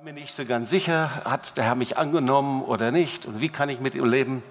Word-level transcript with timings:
war 0.00 0.14
mir 0.14 0.18
nicht 0.18 0.34
so 0.34 0.46
ganz 0.46 0.70
sicher, 0.70 1.10
hat 1.26 1.58
der 1.58 1.64
Herr 1.64 1.74
mich 1.74 1.98
angenommen 1.98 2.62
oder 2.62 2.90
nicht 2.90 3.26
und 3.26 3.42
wie 3.42 3.50
kann 3.50 3.68
ich 3.68 3.80
mit 3.80 3.94
ihm 3.94 4.06
leben, 4.06 4.42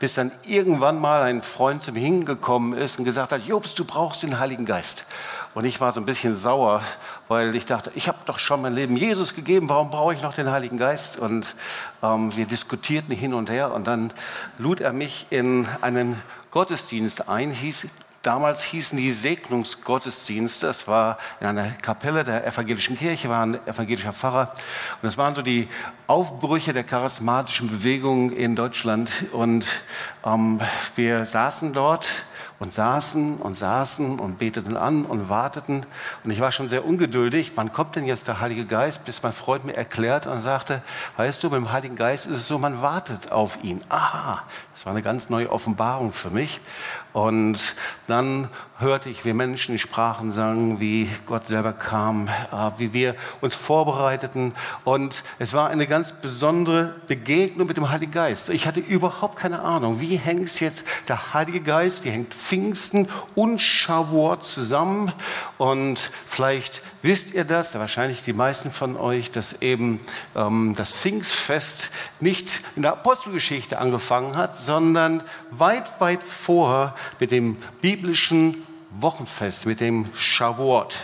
bis 0.00 0.14
dann 0.14 0.32
irgendwann 0.42 0.98
mal 0.98 1.22
ein 1.22 1.40
Freund 1.40 1.84
zu 1.84 1.92
mir 1.92 2.00
hingekommen 2.00 2.76
ist 2.76 2.98
und 2.98 3.04
gesagt 3.04 3.30
hat, 3.30 3.46
Jobst, 3.46 3.78
du 3.78 3.84
brauchst 3.84 4.24
den 4.24 4.40
Heiligen 4.40 4.64
Geist. 4.64 5.06
Und 5.54 5.66
ich 5.66 5.80
war 5.80 5.92
so 5.92 6.00
ein 6.00 6.04
bisschen 6.04 6.34
sauer, 6.34 6.82
weil 7.28 7.54
ich 7.54 7.64
dachte, 7.64 7.92
ich 7.94 8.08
habe 8.08 8.18
doch 8.26 8.40
schon 8.40 8.60
mein 8.60 8.74
Leben 8.74 8.96
Jesus 8.96 9.34
gegeben, 9.34 9.68
warum 9.68 9.90
brauche 9.90 10.14
ich 10.14 10.20
noch 10.20 10.34
den 10.34 10.50
Heiligen 10.50 10.78
Geist? 10.78 11.16
Und 11.16 11.54
ähm, 12.02 12.34
wir 12.34 12.46
diskutierten 12.46 13.14
hin 13.14 13.34
und 13.34 13.50
her 13.50 13.72
und 13.72 13.86
dann 13.86 14.12
lud 14.58 14.80
er 14.80 14.92
mich 14.92 15.28
in 15.30 15.68
einen 15.80 16.20
Gottesdienst 16.50 17.28
ein, 17.28 17.52
hieß 17.52 17.86
Damals 18.28 18.62
hießen 18.62 18.98
die 18.98 19.08
Segnungsgottesdienste. 19.08 20.66
Es 20.66 20.86
war 20.86 21.16
in 21.40 21.46
einer 21.46 21.70
Kapelle 21.80 22.24
der 22.24 22.46
evangelischen 22.46 22.94
Kirche, 22.94 23.30
war 23.30 23.42
ein 23.42 23.58
evangelischer 23.66 24.12
Pfarrer. 24.12 24.52
Und 25.00 25.08
es 25.08 25.16
waren 25.16 25.34
so 25.34 25.40
die 25.40 25.66
Aufbrüche 26.06 26.74
der 26.74 26.84
charismatischen 26.84 27.70
Bewegung 27.70 28.30
in 28.32 28.54
Deutschland. 28.54 29.24
Und 29.32 29.66
ähm, 30.26 30.60
wir 30.94 31.24
saßen 31.24 31.72
dort 31.72 32.06
und 32.60 32.72
saßen 32.72 33.36
und 33.36 33.56
saßen 33.56 34.18
und 34.18 34.38
beteten 34.38 34.76
an 34.76 35.04
und 35.04 35.28
warteten. 35.28 35.86
Und 36.24 36.30
ich 36.30 36.40
war 36.40 36.50
schon 36.50 36.68
sehr 36.68 36.84
ungeduldig. 36.84 37.52
Wann 37.54 37.72
kommt 37.72 37.96
denn 37.96 38.04
jetzt 38.04 38.26
der 38.26 38.40
Heilige 38.40 38.64
Geist? 38.64 39.04
Bis 39.04 39.22
mein 39.22 39.32
Freund 39.32 39.64
mir 39.64 39.76
erklärt 39.76 40.26
und 40.26 40.40
sagte, 40.40 40.82
weißt 41.16 41.42
du, 41.42 41.50
mit 41.50 41.56
dem 41.56 41.72
Heiligen 41.72 41.96
Geist 41.96 42.26
ist 42.26 42.36
es 42.36 42.48
so, 42.48 42.58
man 42.58 42.82
wartet 42.82 43.30
auf 43.30 43.62
ihn. 43.62 43.80
Aha, 43.88 44.42
das 44.74 44.86
war 44.86 44.92
eine 44.92 45.02
ganz 45.02 45.30
neue 45.30 45.50
Offenbarung 45.50 46.12
für 46.12 46.30
mich. 46.30 46.60
Und 47.12 47.74
dann 48.06 48.48
hörte 48.78 49.08
ich, 49.08 49.24
wie 49.24 49.32
Menschen 49.32 49.72
in 49.72 49.78
Sprachen 49.78 50.30
sangen, 50.30 50.78
wie 50.78 51.08
Gott 51.26 51.46
selber 51.46 51.72
kam, 51.72 52.28
äh, 52.28 52.70
wie 52.76 52.92
wir 52.92 53.16
uns 53.40 53.56
vorbereiteten. 53.56 54.54
Und 54.84 55.24
es 55.38 55.52
war 55.52 55.68
eine 55.70 55.86
ganz 55.86 56.12
besondere 56.12 56.94
Begegnung 57.08 57.66
mit 57.66 57.76
dem 57.76 57.90
Heiligen 57.90 58.12
Geist. 58.12 58.50
Ich 58.50 58.66
hatte 58.66 58.80
überhaupt 58.80 59.36
keine 59.36 59.62
Ahnung, 59.62 60.00
wie 60.00 60.16
hängt 60.16 60.60
jetzt 60.60 60.84
der 61.08 61.34
Heilige 61.34 61.60
Geist, 61.60 62.04
wie 62.04 62.10
hängt 62.10 62.34
Pfingsten 62.48 63.08
und 63.34 63.58
Shavuot 63.58 64.42
zusammen. 64.42 65.12
Und 65.58 65.98
vielleicht 66.26 66.80
wisst 67.02 67.34
ihr 67.34 67.44
das, 67.44 67.74
wahrscheinlich 67.78 68.22
die 68.22 68.32
meisten 68.32 68.70
von 68.70 68.96
euch, 68.96 69.30
dass 69.30 69.60
eben 69.60 70.00
ähm, 70.34 70.72
das 70.74 70.92
Pfingstfest 70.92 71.90
nicht 72.20 72.60
in 72.74 72.82
der 72.82 72.92
Apostelgeschichte 72.92 73.78
angefangen 73.78 74.34
hat, 74.34 74.56
sondern 74.56 75.22
weit, 75.50 76.00
weit 76.00 76.22
vor 76.22 76.94
mit 77.20 77.32
dem 77.32 77.56
biblischen 77.82 78.66
Wochenfest, 78.92 79.66
mit 79.66 79.80
dem 79.80 80.06
Shavuot. 80.16 80.96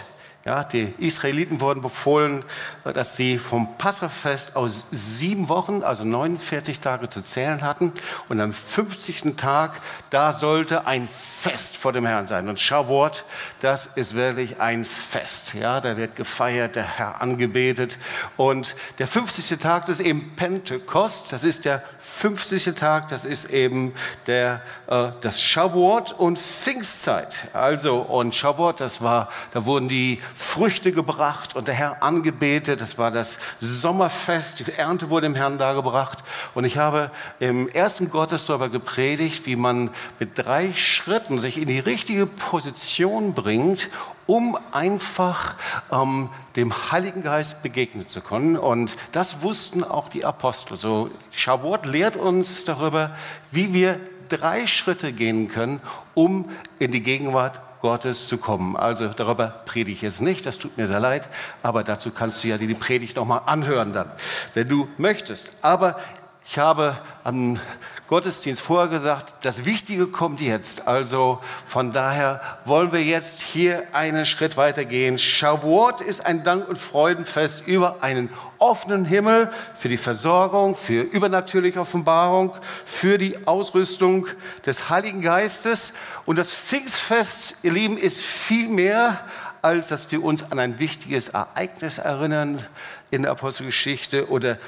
Ja, 0.47 0.62
die 0.62 0.92
Israeliten 0.98 1.62
wurden 1.62 1.81
befohlen, 1.81 2.45
dass 2.84 3.17
sie 3.17 3.39
vom 3.39 3.79
Passafest 3.79 4.56
aus 4.56 4.84
sieben 4.91 5.48
Wochen, 5.48 5.83
also 5.83 6.05
49 6.05 6.81
Tage 6.81 7.08
zu 7.08 7.23
zählen 7.23 7.62
hatten. 7.62 7.92
Und 8.29 8.42
am 8.42 8.53
50. 8.53 9.36
Tag, 9.39 9.81
da 10.11 10.34
sollte 10.34 10.86
ein 10.86 11.08
Fest 11.45 11.77
vor 11.77 11.92
dem 11.92 12.06
Herrn 12.06 12.27
sein. 12.27 12.48
Und 12.48 12.59
Shavuot, 12.59 13.23
das 13.61 13.84
ist 13.84 14.14
wirklich 14.14 14.62
ein 14.62 14.87
Fest. 14.87 15.53
Ja, 15.53 15.78
da 15.83 15.98
wird 15.98 16.17
gefeiert, 16.17 16.75
der 16.75 16.84
Herr 16.97 17.20
angebetet. 17.20 17.98
Und 18.39 18.75
der 18.98 19.06
50. 19.06 19.59
Tag, 19.59 19.84
das 19.84 20.01
ist 20.01 20.06
eben 20.06 20.34
Pentekost. 20.36 21.31
Das 21.34 21.45
ist 21.45 21.67
der 21.67 21.83
50. 21.98 22.75
Tag, 22.77 23.09
das 23.09 23.27
ist 23.27 23.51
eben 23.51 23.92
der, 24.27 24.62
äh, 24.86 25.09
das 25.20 25.42
Shavuot 25.42 26.14
und 26.14 26.39
Pfingstzeit. 26.39 27.34
Also, 27.53 27.98
und 27.98 28.34
Shavuot, 28.34 28.81
das 28.81 29.03
war, 29.03 29.29
da 29.53 29.67
wurden 29.67 29.89
die 29.89 30.23
Früchte 30.33 30.92
gebracht 30.92 31.55
und 31.56 31.69
der 31.69 31.75
Herr 31.75 32.03
angebetet. 32.03 32.81
Das 32.81 32.97
war 32.97 33.11
das 33.11 33.39
Sommerfest. 33.61 34.61
Die 34.61 34.73
Ernte 34.73 35.11
wurde 35.11 35.27
dem 35.27 35.35
Herrn 35.35 35.58
dargebracht. 35.58 36.20
Und 36.55 36.64
ich 36.64 36.79
habe 36.79 37.11
im 37.39 37.68
ersten 37.68 38.08
Gottes 38.08 38.47
darüber 38.47 38.70
gepredigt, 38.70 39.45
wie 39.45 39.57
man 39.57 39.91
mit 40.18 40.39
drei 40.39 40.73
Schritten 40.73 41.33
sich 41.40 41.61
in 41.61 41.68
die 41.68 41.78
richtige 41.78 42.27
Position 42.27 43.34
bringt, 43.34 43.90
um 44.27 44.58
einfach 44.72 45.55
ähm, 45.92 46.28
dem 46.56 46.72
Heiligen 46.90 47.22
Geist 47.22 47.62
begegnen 47.62 48.08
zu 48.08 48.20
können. 48.20 48.56
Und 48.56 48.96
das 49.12 49.42
wussten 49.42 49.84
auch 49.84 50.08
die 50.08 50.24
Apostel. 50.24 50.77
So, 50.77 51.11
Shavuot 51.30 51.86
lehrt 51.86 52.17
uns 52.17 52.64
darüber, 52.64 53.14
wie 53.50 53.74
wir 53.74 54.00
drei 54.28 54.67
Schritte 54.67 55.12
gehen 55.12 55.48
können, 55.48 55.80
um 56.14 56.50
in 56.78 56.92
die 56.92 57.02
Gegenwart 57.02 57.61
Gottes 57.80 58.28
zu 58.28 58.39
kommen. 58.39 58.77
Also 58.77 59.08
darüber 59.08 59.48
predige 59.67 59.92
ich 59.92 60.00
jetzt 60.00 60.23
nicht, 60.23 60.46
das 60.46 60.56
tut 60.56 60.78
mir 60.78 60.86
sehr 60.86 61.00
leid, 61.00 61.28
aber 61.62 61.84
dazu 61.84 62.11
kannst 62.11 62.42
du 62.42 62.48
ja 62.48 62.56
die 62.56 62.73
Predigt 62.73 63.17
nochmal 63.17 63.42
anhören 63.44 63.92
dann, 63.92 64.11
wenn 64.55 64.68
du 64.68 64.89
möchtest. 64.96 65.52
Aber 65.61 66.00
ich 66.46 66.58
habe 66.58 66.96
am 67.24 67.61
Gottesdienst 68.07 68.61
vorher 68.61 68.89
gesagt, 68.89 69.35
das 69.42 69.65
Wichtige 69.65 70.07
kommt 70.07 70.42
jetzt. 70.42 70.87
Also 70.87 71.41
von 71.67 71.91
daher 71.91 72.42
wollen 72.67 72.92
wir 72.92 73.03
jetzt 73.03 73.41
hier 73.41 73.85
einen 73.92 74.27
Schritt 74.27 74.59
weiter 74.59 74.85
gehen. 74.85 75.19
Shavuot 75.19 76.03
ist 76.03 76.27
ein 76.27 76.45
Dank- 76.45 76.69
und 76.69 76.77
Freudenfest 76.77 77.67
über 77.67 78.03
einen 78.03 78.29
offenen 78.59 79.07
Himmel 79.07 79.51
für 79.75 79.89
die 79.89 79.97
Versorgung, 79.97 80.75
für 80.75 81.01
übernatürliche 81.01 81.81
Offenbarung, 81.81 82.53
für 82.85 83.17
die 83.17 83.47
Ausrüstung 83.47 84.27
des 84.67 84.91
Heiligen 84.91 85.23
Geistes. 85.23 85.95
Und 86.27 86.36
das 86.36 86.53
Pfingstfest, 86.53 87.57
ihr 87.63 87.73
Lieben, 87.73 87.97
ist 87.97 88.21
viel 88.21 88.69
mehr 88.69 89.21
als 89.63 89.89
dass 89.89 90.13
wir 90.13 90.23
uns 90.23 90.53
an 90.53 90.59
ein 90.59 90.79
wichtiges 90.79 91.29
Ereignis 91.29 91.97
erinnern 91.97 92.63
in 93.11 93.23
der 93.23 93.31
Apostelgeschichte 93.31 94.29
oder 94.29 94.59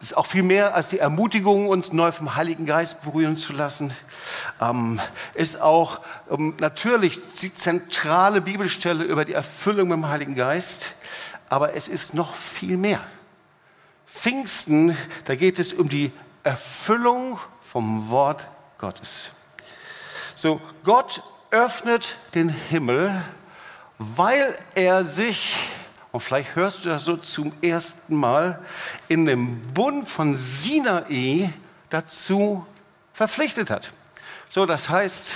ist 0.00 0.16
auch 0.16 0.26
viel 0.26 0.42
mehr 0.42 0.74
als 0.74 0.90
die 0.90 0.98
Ermutigung, 0.98 1.68
uns 1.68 1.92
neu 1.92 2.12
vom 2.12 2.34
Heiligen 2.34 2.66
Geist 2.66 3.02
berühren 3.02 3.36
zu 3.36 3.52
lassen. 3.52 3.92
Ähm, 4.60 5.00
ist 5.34 5.60
auch 5.60 6.00
ähm, 6.30 6.54
natürlich 6.60 7.20
die 7.40 7.54
zentrale 7.54 8.40
Bibelstelle 8.40 9.04
über 9.04 9.24
die 9.24 9.32
Erfüllung 9.32 9.88
mit 9.88 9.98
dem 9.98 10.08
Heiligen 10.08 10.34
Geist. 10.34 10.94
Aber 11.48 11.74
es 11.74 11.88
ist 11.88 12.14
noch 12.14 12.34
viel 12.34 12.76
mehr. 12.76 13.00
Pfingsten, 14.06 14.96
da 15.24 15.34
geht 15.34 15.58
es 15.58 15.72
um 15.72 15.88
die 15.88 16.12
Erfüllung 16.44 17.38
vom 17.62 18.10
Wort 18.10 18.46
Gottes. 18.78 19.30
So, 20.34 20.60
Gott 20.84 21.22
öffnet 21.50 22.16
den 22.34 22.48
Himmel, 22.48 23.22
weil 23.98 24.56
er 24.74 25.04
sich 25.04 25.54
und 26.12 26.20
vielleicht 26.20 26.54
hörst 26.54 26.84
du 26.84 26.90
das 26.90 27.04
so 27.04 27.16
zum 27.16 27.52
ersten 27.62 28.14
Mal, 28.14 28.60
in 29.08 29.26
dem 29.26 29.60
Bund 29.72 30.08
von 30.08 30.36
Sinai 30.36 31.52
dazu 31.90 32.66
verpflichtet 33.14 33.70
hat. 33.70 33.92
So, 34.48 34.66
das 34.66 34.90
heißt, 34.90 35.30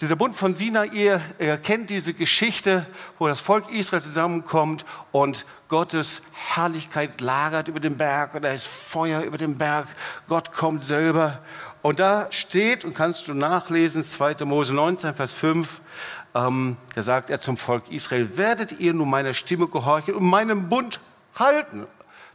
dieser 0.00 0.16
Bund 0.16 0.34
von 0.34 0.56
Sinai, 0.56 0.86
ihr 0.86 1.20
kennt 1.62 1.90
diese 1.90 2.14
Geschichte, 2.14 2.86
wo 3.18 3.28
das 3.28 3.40
Volk 3.40 3.70
Israel 3.72 4.02
zusammenkommt 4.02 4.84
und 5.12 5.46
Gottes 5.68 6.22
Herrlichkeit 6.32 7.20
lagert 7.20 7.68
über 7.68 7.78
dem 7.78 7.98
Berg 7.98 8.34
und 8.34 8.42
da 8.42 8.48
ist 8.48 8.66
Feuer 8.66 9.20
über 9.20 9.36
dem 9.36 9.58
Berg. 9.58 9.86
Gott 10.26 10.52
kommt 10.52 10.82
selber. 10.82 11.40
Und 11.82 12.00
da 12.00 12.26
steht, 12.30 12.84
und 12.84 12.94
kannst 12.94 13.28
du 13.28 13.34
nachlesen, 13.34 14.02
2. 14.02 14.44
Mose 14.46 14.72
19, 14.72 15.14
Vers 15.14 15.32
5, 15.32 15.80
ähm, 16.34 16.76
da 16.94 17.02
sagt 17.02 17.30
er 17.30 17.40
zum 17.40 17.56
Volk 17.56 17.90
Israel, 17.90 18.36
werdet 18.36 18.80
ihr 18.80 18.94
nun 18.94 19.10
meiner 19.10 19.34
Stimme 19.34 19.68
gehorchen 19.68 20.14
und 20.14 20.24
meinem 20.24 20.68
Bund 20.68 21.00
halten. 21.34 21.86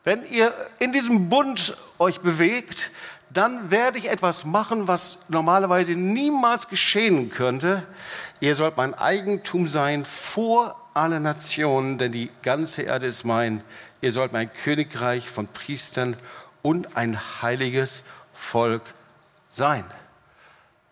Wenn 0.03 0.23
ihr 0.29 0.53
in 0.79 0.91
diesem 0.91 1.29
Bund 1.29 1.75
euch 1.97 2.19
bewegt, 2.19 2.91
dann 3.33 3.71
werde 3.71 3.97
ich 3.97 4.09
etwas 4.09 4.45
machen, 4.45 4.88
was 4.88 5.17
normalerweise 5.27 5.94
niemals 5.94 6.67
geschehen 6.67 7.29
könnte. 7.29 7.83
Ihr 8.39 8.55
sollt 8.55 8.77
mein 8.77 8.94
Eigentum 8.94 9.67
sein 9.67 10.06
vor 10.06 10.80
alle 10.94 11.19
Nationen, 11.19 11.97
denn 11.97 12.12
die 12.12 12.30
ganze 12.44 12.83
Erde 12.83 13.07
ist 13.07 13.25
mein. 13.25 13.63
Ihr 14.01 14.12
sollt 14.12 14.33
mein 14.33 14.51
Königreich 14.53 15.30
von 15.30 15.47
Priestern 15.47 16.15
und 16.62 16.95
ein 16.95 17.19
heiliges 17.41 18.03
Volk 18.33 18.83
sein. 19.50 19.83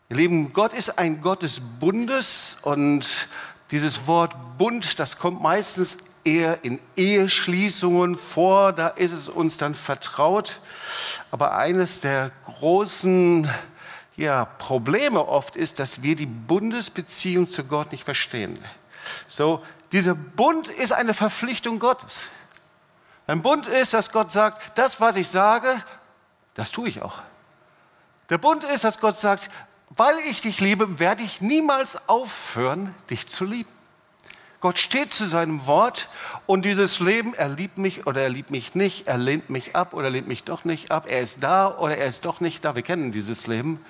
Ihr 0.09 0.17
Lieben, 0.17 0.51
Gott 0.51 0.73
ist 0.73 0.97
ein 0.97 1.21
Gott 1.21 1.43
des 1.43 1.61
Bundes 1.79 2.57
und 2.63 3.27
dieses 3.69 4.07
Wort 4.07 4.35
Bund, 4.57 4.99
das 4.99 5.17
kommt 5.17 5.41
meistens 5.41 5.97
eher 6.23 6.63
in 6.63 6.79
Eheschließungen 6.95 8.15
vor, 8.15 8.73
da 8.73 8.87
ist 8.87 9.11
es 9.11 9.29
uns 9.29 9.57
dann 9.57 9.75
vertraut. 9.75 10.59
Aber 11.31 11.55
eines 11.55 12.01
der 12.01 12.31
großen 12.45 13.49
ja, 14.17 14.45
Probleme 14.45 15.27
oft 15.27 15.55
ist, 15.55 15.79
dass 15.79 16.03
wir 16.03 16.15
die 16.15 16.25
Bundesbeziehung 16.25 17.49
zu 17.49 17.63
Gott 17.63 17.91
nicht 17.91 18.03
verstehen. 18.03 18.59
So, 19.27 19.63
dieser 19.91 20.15
Bund 20.15 20.67
ist 20.67 20.91
eine 20.91 21.13
Verpflichtung 21.13 21.79
Gottes. 21.79 22.27
Ein 23.27 23.41
Bund 23.41 23.67
ist, 23.67 23.93
dass 23.93 24.11
Gott 24.11 24.31
sagt, 24.31 24.77
das, 24.77 24.99
was 24.99 25.15
ich 25.15 25.27
sage, 25.27 25.67
das 26.53 26.71
tue 26.71 26.89
ich 26.89 27.01
auch. 27.01 27.19
Der 28.29 28.37
Bund 28.37 28.63
ist, 28.63 28.83
dass 28.83 28.99
Gott 28.99 29.17
sagt, 29.17 29.49
weil 29.89 30.17
ich 30.29 30.41
dich 30.41 30.59
liebe, 30.61 30.99
werde 30.99 31.23
ich 31.23 31.41
niemals 31.41 32.07
aufhören, 32.07 32.95
dich 33.09 33.27
zu 33.27 33.45
lieben. 33.45 33.69
Gott 34.61 34.77
steht 34.77 35.11
zu 35.11 35.25
seinem 35.25 35.65
Wort 35.65 36.07
und 36.45 36.65
dieses 36.65 36.99
Leben, 36.99 37.33
er 37.33 37.49
liebt 37.49 37.79
mich 37.79 38.05
oder 38.05 38.21
er 38.21 38.29
liebt 38.29 38.51
mich 38.51 38.75
nicht, 38.75 39.07
er 39.07 39.17
lehnt 39.17 39.49
mich 39.49 39.75
ab 39.75 39.95
oder 39.95 40.11
lehnt 40.11 40.27
mich 40.27 40.43
doch 40.43 40.65
nicht 40.65 40.91
ab, 40.91 41.07
er 41.09 41.21
ist 41.21 41.37
da 41.41 41.75
oder 41.77 41.97
er 41.97 42.05
ist 42.05 42.25
doch 42.25 42.41
nicht 42.41 42.63
da. 42.63 42.75
Wir 42.75 42.83
kennen 42.83 43.11
dieses 43.11 43.47
Leben. 43.47 43.83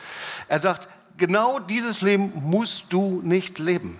Er 0.47 0.61
sagt, 0.61 0.87
genau 1.17 1.59
dieses 1.59 2.01
Leben 2.01 2.31
musst 2.35 2.85
du 2.89 3.21
nicht 3.21 3.59
leben. 3.59 3.99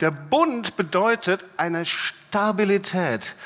Der 0.00 0.10
Bund 0.10 0.76
bedeutet 0.76 1.44
eine 1.58 1.86
Stabilität. 1.86 3.36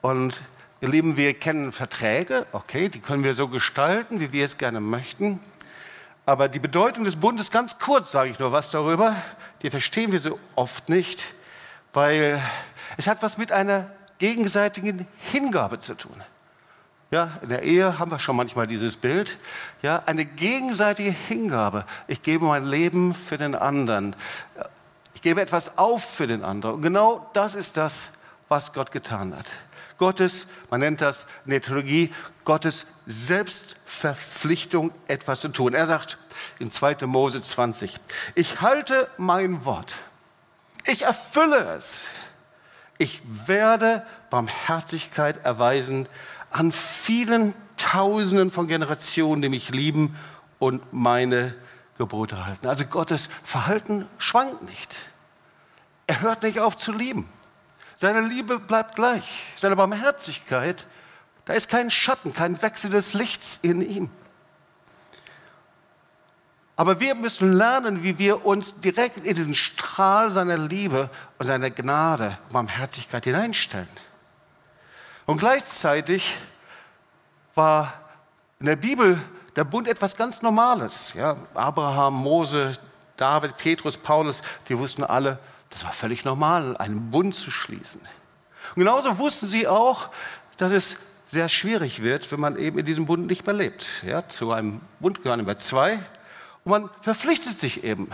Und 0.00 0.42
ihr 0.80 0.88
Lieben, 0.88 1.16
wir 1.16 1.34
kennen 1.34 1.70
Verträge, 1.70 2.46
okay, 2.50 2.88
die 2.88 3.00
können 3.00 3.22
wir 3.22 3.34
so 3.34 3.46
gestalten, 3.46 4.18
wie 4.20 4.32
wir 4.32 4.44
es 4.44 4.58
gerne 4.58 4.80
möchten. 4.80 5.38
Aber 6.26 6.48
die 6.48 6.58
Bedeutung 6.58 7.04
des 7.04 7.16
Bundes, 7.16 7.50
ganz 7.50 7.78
kurz 7.78 8.10
sage 8.10 8.30
ich 8.30 8.38
nur 8.38 8.52
was 8.52 8.70
darüber, 8.70 9.16
die 9.62 9.70
verstehen 9.70 10.12
wir 10.12 10.20
so 10.20 10.38
oft 10.54 10.88
nicht, 10.88 11.22
weil 11.92 12.40
es 12.96 13.06
hat 13.06 13.22
was 13.22 13.38
mit 13.38 13.52
einer 13.52 13.90
gegenseitigen 14.18 15.06
Hingabe 15.18 15.80
zu 15.80 15.94
tun. 15.94 16.22
Ja, 17.10 17.30
in 17.40 17.48
der 17.48 17.62
Ehe 17.62 17.98
haben 17.98 18.10
wir 18.10 18.18
schon 18.18 18.36
manchmal 18.36 18.66
dieses 18.66 18.96
Bild. 18.96 19.38
Ja, 19.80 20.02
eine 20.04 20.26
gegenseitige 20.26 21.10
Hingabe. 21.10 21.86
Ich 22.06 22.22
gebe 22.22 22.44
mein 22.44 22.66
Leben 22.66 23.14
für 23.14 23.38
den 23.38 23.54
anderen. 23.54 24.14
Ich 25.14 25.22
gebe 25.22 25.40
etwas 25.40 25.78
auf 25.78 26.04
für 26.04 26.26
den 26.26 26.44
anderen. 26.44 26.76
Und 26.76 26.82
genau 26.82 27.28
das 27.32 27.54
ist 27.54 27.78
das, 27.78 28.10
was 28.48 28.74
Gott 28.74 28.92
getan 28.92 29.34
hat. 29.34 29.46
Gottes, 29.98 30.46
man 30.70 30.80
nennt 30.80 31.00
das 31.00 31.26
in 31.44 31.50
der 31.50 31.60
Theologie, 31.60 32.14
Gottes 32.44 32.86
Selbstverpflichtung, 33.06 34.92
etwas 35.08 35.40
zu 35.40 35.48
tun. 35.48 35.74
Er 35.74 35.86
sagt 35.86 36.18
in 36.60 36.70
2. 36.70 37.06
Mose 37.06 37.42
20, 37.42 37.96
ich 38.34 38.60
halte 38.60 39.08
mein 39.18 39.64
Wort. 39.64 39.94
Ich 40.86 41.02
erfülle 41.02 41.74
es. 41.76 42.00
Ich 42.96 43.20
werde 43.24 44.04
Barmherzigkeit 44.30 45.44
erweisen 45.44 46.08
an 46.50 46.72
vielen 46.72 47.54
Tausenden 47.76 48.50
von 48.50 48.66
Generationen, 48.66 49.42
die 49.42 49.48
mich 49.48 49.70
lieben 49.70 50.16
und 50.58 50.92
meine 50.92 51.54
Gebote 51.98 52.46
halten. 52.46 52.66
Also 52.66 52.84
Gottes 52.86 53.28
Verhalten 53.42 54.06
schwankt 54.18 54.62
nicht. 54.62 54.94
Er 56.06 56.20
hört 56.20 56.42
nicht 56.42 56.60
auf 56.60 56.76
zu 56.76 56.92
lieben. 56.92 57.28
Seine 58.00 58.20
Liebe 58.20 58.60
bleibt 58.60 58.94
gleich. 58.94 59.42
Seine 59.56 59.74
Barmherzigkeit, 59.74 60.86
da 61.46 61.54
ist 61.54 61.68
kein 61.68 61.90
Schatten, 61.90 62.32
kein 62.32 62.62
Wechsel 62.62 62.92
des 62.92 63.12
Lichts 63.12 63.58
in 63.62 63.82
ihm. 63.82 64.08
Aber 66.76 67.00
wir 67.00 67.16
müssen 67.16 67.52
lernen, 67.52 68.04
wie 68.04 68.16
wir 68.20 68.46
uns 68.46 68.78
direkt 68.78 69.16
in 69.16 69.34
diesen 69.34 69.56
Strahl 69.56 70.30
seiner 70.30 70.56
Liebe 70.56 71.10
und 71.38 71.46
seiner 71.46 71.70
Gnade, 71.70 72.38
Barmherzigkeit 72.52 73.24
hineinstellen. 73.24 73.88
Und 75.26 75.38
gleichzeitig 75.38 76.36
war 77.56 77.92
in 78.60 78.66
der 78.66 78.76
Bibel 78.76 79.20
der 79.56 79.64
Bund 79.64 79.88
etwas 79.88 80.14
ganz 80.14 80.40
Normales. 80.40 81.14
Ja, 81.14 81.34
Abraham, 81.52 82.14
Mose, 82.14 82.78
David, 83.16 83.56
Petrus, 83.56 83.96
Paulus, 83.96 84.40
die 84.68 84.78
wussten 84.78 85.02
alle, 85.02 85.40
das 85.70 85.84
war 85.84 85.92
völlig 85.92 86.24
normal, 86.24 86.76
einen 86.76 87.10
Bund 87.10 87.34
zu 87.34 87.50
schließen. 87.50 88.00
Und 88.74 88.82
genauso 88.82 89.18
wussten 89.18 89.46
sie 89.46 89.66
auch, 89.66 90.08
dass 90.56 90.72
es 90.72 90.96
sehr 91.26 91.48
schwierig 91.48 92.02
wird, 92.02 92.30
wenn 92.32 92.40
man 92.40 92.56
eben 92.56 92.78
in 92.78 92.86
diesem 92.86 93.06
Bund 93.06 93.26
nicht 93.26 93.46
mehr 93.46 93.54
lebt. 93.54 93.86
Ja, 94.06 94.26
zu 94.28 94.52
einem 94.52 94.80
Bund 94.98 95.22
gehören 95.22 95.40
immer 95.40 95.58
zwei 95.58 95.94
und 96.64 96.70
man 96.70 96.90
verpflichtet 97.02 97.60
sich 97.60 97.84
eben. 97.84 98.10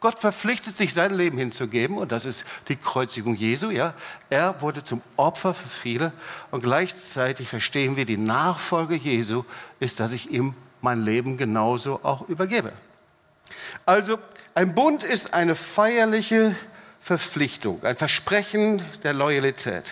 Gott 0.00 0.20
verpflichtet 0.20 0.76
sich, 0.76 0.92
sein 0.92 1.12
Leben 1.12 1.38
hinzugeben 1.38 1.98
und 1.98 2.12
das 2.12 2.24
ist 2.24 2.44
die 2.68 2.76
Kreuzigung 2.76 3.34
Jesu. 3.34 3.70
Ja. 3.70 3.94
Er 4.30 4.60
wurde 4.62 4.84
zum 4.84 5.02
Opfer 5.16 5.54
für 5.54 5.68
viele 5.68 6.12
und 6.52 6.62
gleichzeitig 6.62 7.48
verstehen 7.48 7.96
wir, 7.96 8.04
die 8.04 8.16
Nachfolge 8.16 8.94
Jesu 8.94 9.44
ist, 9.80 9.98
dass 9.98 10.12
ich 10.12 10.30
ihm 10.30 10.54
mein 10.82 11.02
Leben 11.02 11.36
genauso 11.36 11.98
auch 12.04 12.28
übergebe. 12.28 12.72
Also 13.86 14.18
ein 14.54 14.74
Bund 14.74 15.02
ist 15.02 15.34
eine 15.34 15.56
feierliche 15.56 16.54
Verpflichtung, 17.08 17.82
ein 17.84 17.96
Versprechen 17.96 18.82
der 19.02 19.14
Loyalität. 19.14 19.84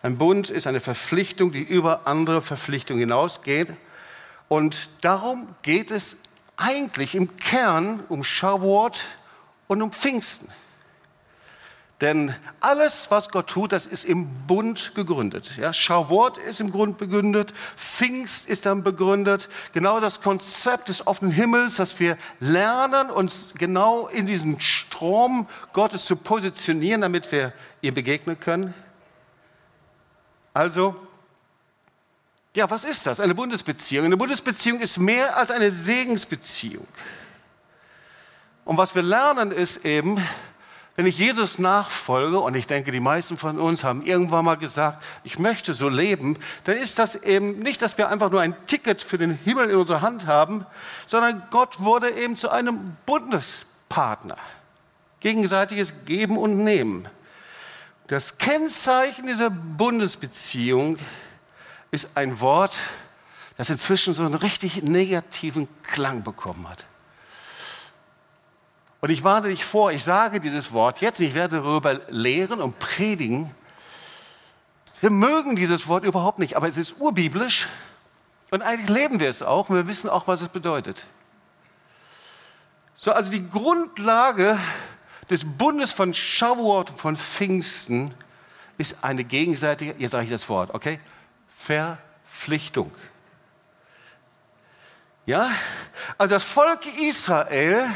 Ein 0.00 0.16
Bund 0.16 0.48
ist 0.48 0.66
eine 0.66 0.80
Verpflichtung, 0.80 1.52
die 1.52 1.60
über 1.60 2.06
andere 2.06 2.40
Verpflichtungen 2.40 3.00
hinausgeht. 3.00 3.68
Und 4.48 4.88
darum 5.02 5.54
geht 5.60 5.90
es 5.90 6.16
eigentlich 6.56 7.14
im 7.14 7.36
Kern 7.36 8.02
um 8.08 8.24
Shavuot 8.24 9.02
und 9.66 9.82
um 9.82 9.92
Pfingsten. 9.92 10.48
Denn 12.00 12.32
alles, 12.60 13.10
was 13.10 13.28
Gott 13.28 13.48
tut, 13.48 13.72
das 13.72 13.84
ist 13.84 14.04
im 14.04 14.28
Bund 14.46 14.92
gegründet. 14.94 15.56
Ja, 15.56 15.72
Schauwort 15.72 16.38
ist 16.38 16.60
im 16.60 16.70
Grund 16.70 16.96
begründet, 16.96 17.52
Pfingst 17.76 18.48
ist 18.48 18.66
dann 18.66 18.84
begründet. 18.84 19.48
Genau 19.72 19.98
das 19.98 20.20
Konzept 20.20 20.90
des 20.90 21.08
offenen 21.08 21.32
Himmels, 21.32 21.74
dass 21.74 21.98
wir 21.98 22.16
lernen, 22.38 23.10
uns 23.10 23.52
genau 23.58 24.06
in 24.06 24.26
diesem 24.26 24.60
Strom 24.60 25.48
Gottes 25.72 26.04
zu 26.04 26.14
positionieren, 26.14 27.00
damit 27.00 27.32
wir 27.32 27.52
ihr 27.80 27.92
begegnen 27.92 28.38
können. 28.38 28.74
Also, 30.54 30.94
ja, 32.54 32.70
was 32.70 32.84
ist 32.84 33.06
das? 33.06 33.18
Eine 33.18 33.34
Bundesbeziehung. 33.34 34.04
Eine 34.04 34.16
Bundesbeziehung 34.16 34.78
ist 34.78 34.98
mehr 34.98 35.36
als 35.36 35.50
eine 35.50 35.70
Segensbeziehung. 35.70 36.86
Und 38.64 38.76
was 38.76 38.94
wir 38.94 39.02
lernen 39.02 39.50
ist 39.50 39.84
eben, 39.84 40.22
wenn 40.98 41.06
ich 41.06 41.16
Jesus 41.16 41.60
nachfolge, 41.60 42.40
und 42.40 42.56
ich 42.56 42.66
denke, 42.66 42.90
die 42.90 42.98
meisten 42.98 43.36
von 43.36 43.60
uns 43.60 43.84
haben 43.84 44.04
irgendwann 44.04 44.44
mal 44.44 44.56
gesagt, 44.56 45.00
ich 45.22 45.38
möchte 45.38 45.72
so 45.74 45.88
leben, 45.88 46.36
dann 46.64 46.76
ist 46.76 46.98
das 46.98 47.14
eben 47.14 47.60
nicht, 47.60 47.82
dass 47.82 47.98
wir 47.98 48.08
einfach 48.08 48.32
nur 48.32 48.40
ein 48.40 48.56
Ticket 48.66 49.00
für 49.00 49.16
den 49.16 49.30
Himmel 49.30 49.70
in 49.70 49.76
unserer 49.76 50.00
Hand 50.00 50.26
haben, 50.26 50.66
sondern 51.06 51.44
Gott 51.52 51.78
wurde 51.78 52.10
eben 52.10 52.36
zu 52.36 52.48
einem 52.48 52.96
Bundespartner. 53.06 54.38
Gegenseitiges 55.20 56.04
Geben 56.04 56.36
und 56.36 56.64
Nehmen. 56.64 57.06
Das 58.08 58.38
Kennzeichen 58.38 59.28
dieser 59.28 59.50
Bundesbeziehung 59.50 60.98
ist 61.92 62.08
ein 62.16 62.40
Wort, 62.40 62.76
das 63.56 63.70
inzwischen 63.70 64.14
so 64.14 64.24
einen 64.24 64.34
richtig 64.34 64.82
negativen 64.82 65.68
Klang 65.84 66.24
bekommen 66.24 66.68
hat. 66.68 66.86
Und 69.00 69.10
ich 69.10 69.22
warne 69.22 69.48
dich 69.48 69.64
vor, 69.64 69.92
ich 69.92 70.02
sage 70.02 70.40
dieses 70.40 70.72
Wort 70.72 71.00
jetzt, 71.00 71.20
ich 71.20 71.34
werde 71.34 71.58
darüber 71.58 72.00
lehren 72.08 72.60
und 72.60 72.78
predigen. 72.78 73.54
Wir 75.00 75.10
mögen 75.10 75.54
dieses 75.54 75.86
Wort 75.86 76.04
überhaupt 76.04 76.40
nicht, 76.40 76.56
aber 76.56 76.68
es 76.68 76.76
ist 76.76 76.96
urbiblisch 76.98 77.68
und 78.50 78.62
eigentlich 78.62 78.88
leben 78.88 79.20
wir 79.20 79.28
es 79.28 79.42
auch 79.42 79.68
und 79.68 79.76
wir 79.76 79.86
wissen 79.86 80.10
auch, 80.10 80.26
was 80.26 80.40
es 80.40 80.48
bedeutet. 80.48 81.06
So, 82.96 83.12
also 83.12 83.30
die 83.30 83.48
Grundlage 83.48 84.58
des 85.30 85.44
Bundes 85.44 85.92
von 85.92 86.14
Shavuot 86.14 86.90
von 86.90 87.16
Pfingsten 87.16 88.12
ist 88.78 89.04
eine 89.04 89.22
gegenseitige, 89.22 89.94
jetzt 89.98 90.12
sage 90.12 90.24
ich 90.24 90.30
das 90.30 90.48
Wort, 90.48 90.74
okay? 90.74 90.98
Verpflichtung. 91.56 92.90
Ja? 95.26 95.48
Also 96.16 96.34
das 96.34 96.42
Volk 96.42 96.86
Israel 97.00 97.86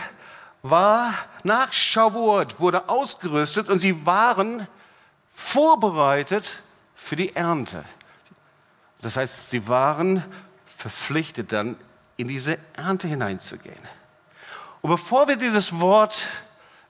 war 0.63 1.15
nach 1.43 1.73
Shavuot, 1.73 2.61
wurde 2.61 2.89
ausgerüstet 2.89 3.69
und 3.69 3.81
sie 3.81 4.07
waren 4.07 4.67
vorbereitet 5.35 6.63
für 6.95 7.17
die 7.17 7.35
Ernte. 7.35 7.85
Das 9.01 9.17
heißt, 9.17 9.51
sie 9.51 9.67
waren 9.67 10.25
verpflichtet 10.77 11.53
dann 11.53 11.77
in 12.17 12.29
diese 12.29 12.59
Ernte 12.77 13.09
hineinzugehen. 13.09 13.79
Und 14.81 14.91
bevor 14.91 15.29
wir 15.29 15.37
dieses 15.37 15.81
Wort 15.81 16.21